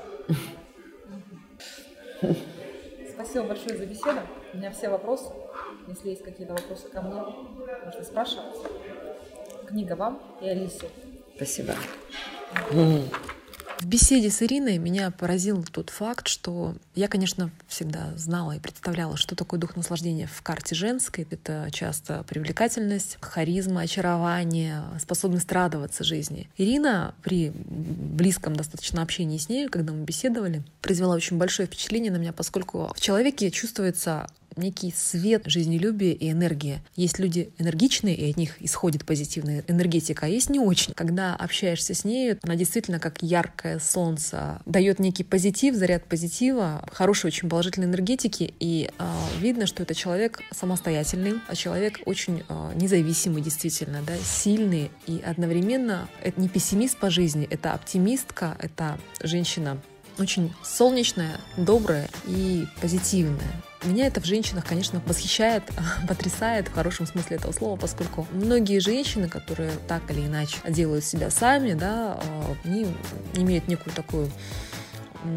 Спасибо 3.13 3.45
большое 3.45 3.77
за 3.77 3.85
беседу. 3.85 4.19
У 4.55 4.57
меня 4.57 4.71
все 4.71 4.87
вопросы. 4.87 5.25
Если 5.85 6.11
есть 6.11 6.23
какие-то 6.23 6.53
вопросы 6.53 6.87
ко 6.87 7.01
мне, 7.01 7.21
можно 7.83 8.03
спрашивать. 8.05 8.55
Книга 9.67 9.97
вам 9.97 10.21
и 10.41 10.47
Алисе. 10.47 10.87
Спасибо. 11.35 11.75
В 12.71 13.85
беседе 13.85 14.31
с 14.31 14.41
Ириной 14.41 14.77
меня 14.77 15.11
поразил 15.11 15.61
тот 15.69 15.89
факт, 15.89 16.29
что 16.29 16.73
я, 16.95 17.09
конечно, 17.09 17.51
всегда 17.67 18.13
знала 18.15 18.53
и 18.53 18.59
представляла, 18.59 19.17
что 19.17 19.35
такое 19.35 19.59
дух 19.59 19.75
наслаждения 19.75 20.27
в 20.27 20.41
карте 20.41 20.73
женской. 20.73 21.27
Это 21.29 21.67
часто 21.73 22.23
привлекательность, 22.23 23.17
харизма, 23.19 23.81
очарование, 23.81 24.83
способность 25.01 25.51
радоваться 25.51 26.05
жизни. 26.05 26.49
Ирина 26.55 27.13
при 27.21 27.51
близком 27.53 28.55
достаточно 28.55 29.01
общении 29.01 29.37
с 29.37 29.49
ней, 29.49 29.67
когда 29.67 29.91
мы 29.91 30.05
беседовали, 30.05 30.63
произвела 30.81 31.13
очень 31.13 31.37
большое 31.37 31.67
впечатление 31.67 32.13
на 32.13 32.17
меня, 32.17 32.31
поскольку 32.31 32.93
в 32.95 33.01
человеке 33.01 33.51
чувствуется 33.51 34.27
некий 34.57 34.93
свет, 34.95 35.43
жизнелюбие 35.45 36.13
и 36.13 36.31
энергия. 36.31 36.81
Есть 36.95 37.19
люди 37.19 37.49
энергичные, 37.57 38.15
и 38.15 38.31
от 38.31 38.37
них 38.37 38.61
исходит 38.61 39.05
позитивная 39.05 39.63
энергетика, 39.67 40.25
а 40.25 40.29
есть 40.29 40.49
не 40.49 40.59
очень. 40.59 40.93
Когда 40.93 41.35
общаешься 41.35 41.93
с 41.93 42.03
ней, 42.03 42.35
она 42.41 42.55
действительно 42.55 42.99
как 42.99 43.21
яркое 43.21 43.79
солнце, 43.79 44.61
дает 44.65 44.99
некий 44.99 45.23
позитив, 45.23 45.75
заряд 45.75 46.05
позитива, 46.05 46.87
хорошей 46.91 47.27
очень 47.27 47.49
положительной 47.49 47.87
энергетики, 47.87 48.53
и 48.59 48.89
э, 48.97 49.05
видно, 49.39 49.67
что 49.67 49.83
это 49.83 49.93
человек 49.93 50.41
самостоятельный, 50.51 51.35
а 51.47 51.55
человек 51.55 51.99
очень 52.05 52.43
э, 52.47 52.71
независимый 52.75 53.41
действительно, 53.41 54.01
да, 54.05 54.13
сильный, 54.23 54.91
и 55.07 55.21
одновременно 55.25 56.07
это 56.23 56.39
не 56.39 56.49
пессимист 56.49 56.97
по 56.97 57.09
жизни, 57.09 57.47
это 57.49 57.73
оптимистка, 57.73 58.57
это 58.59 58.97
женщина 59.21 59.81
очень 60.19 60.53
солнечная, 60.63 61.39
добрая 61.57 62.09
и 62.25 62.65
позитивная. 62.81 63.61
Меня 63.85 64.07
это 64.07 64.19
в 64.19 64.25
женщинах, 64.25 64.65
конечно, 64.65 65.01
восхищает, 65.05 65.63
потрясает 66.07 66.67
в 66.67 66.73
хорошем 66.73 67.05
смысле 67.05 67.37
этого 67.37 67.51
слова, 67.51 67.77
поскольку 67.77 68.27
многие 68.31 68.79
женщины, 68.79 69.27
которые 69.29 69.71
так 69.87 70.09
или 70.09 70.25
иначе 70.25 70.57
делают 70.67 71.05
себя 71.05 71.29
сами, 71.29 71.73
да, 71.73 72.19
а, 72.19 72.55
они 72.63 72.87
имеют 73.35 73.67
некую 73.67 73.93
такую 73.93 74.31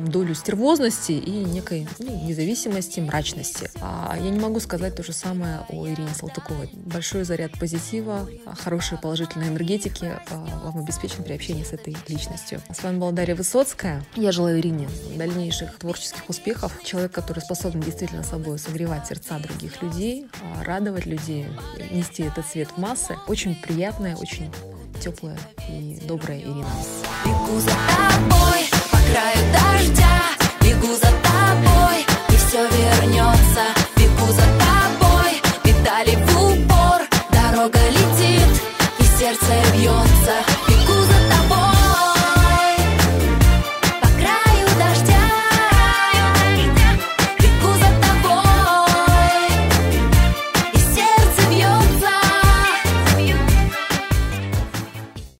долю 0.06 0.34
стервозности 0.34 1.12
и 1.12 1.30
некой 1.30 1.88
ну, 1.98 2.24
независимости, 2.26 3.00
мрачности. 3.00 3.70
А 3.80 4.16
я 4.18 4.30
не 4.30 4.38
могу 4.38 4.60
сказать 4.60 4.94
то 4.96 5.02
же 5.02 5.12
самое 5.12 5.60
о 5.68 5.86
Ирине 5.86 6.10
Салтыковой. 6.14 6.70
Большой 6.72 7.24
заряд 7.24 7.52
позитива, 7.58 8.28
хорошей 8.58 8.98
положительной 8.98 9.48
энергетики 9.48 10.12
а, 10.30 10.62
вам 10.64 10.78
обеспечен 10.78 11.24
при 11.24 11.34
общении 11.34 11.64
с 11.64 11.72
этой 11.72 11.96
личностью. 12.08 12.60
С 12.72 12.82
вами 12.82 12.98
была 12.98 13.12
Дарья 13.12 13.34
Высоцкая. 13.34 14.04
Я 14.16 14.32
желаю 14.32 14.60
Ирине 14.60 14.88
дальнейших 15.16 15.78
творческих 15.78 16.28
успехов. 16.28 16.72
Человек, 16.84 17.12
который 17.12 17.40
способен 17.40 17.80
действительно 17.80 18.22
собой 18.22 18.58
согревать 18.58 19.06
сердца 19.06 19.38
других 19.38 19.82
людей, 19.82 20.26
а, 20.42 20.64
радовать 20.64 21.06
людей, 21.06 21.46
нести 21.90 22.22
этот 22.22 22.46
свет 22.46 22.68
в 22.76 22.78
массы. 22.78 23.16
Очень 23.26 23.54
приятная, 23.54 24.16
очень 24.16 24.52
теплая 25.00 25.38
и 25.68 26.00
добрая 26.06 26.40
Ирина. 26.40 26.66
Бегу 27.24 27.60
за 27.60 27.70
тобой 27.70 28.87
краю 29.10 29.42
дождя 29.52 30.16
Бегу 30.62 30.94
за 30.94 31.10
тобой, 31.26 31.98
и 32.30 32.36
все 32.36 32.60
вернется 32.76 33.64
Бегу 33.96 34.32
за 34.32 34.46
тобой, 34.64 35.32
педали 35.62 36.16
в 36.26 36.36
упор 36.52 37.00
Дорога 37.30 37.80
летит, 37.90 38.62
и 38.98 39.02
сердце 39.18 39.52
бьется 39.74 40.67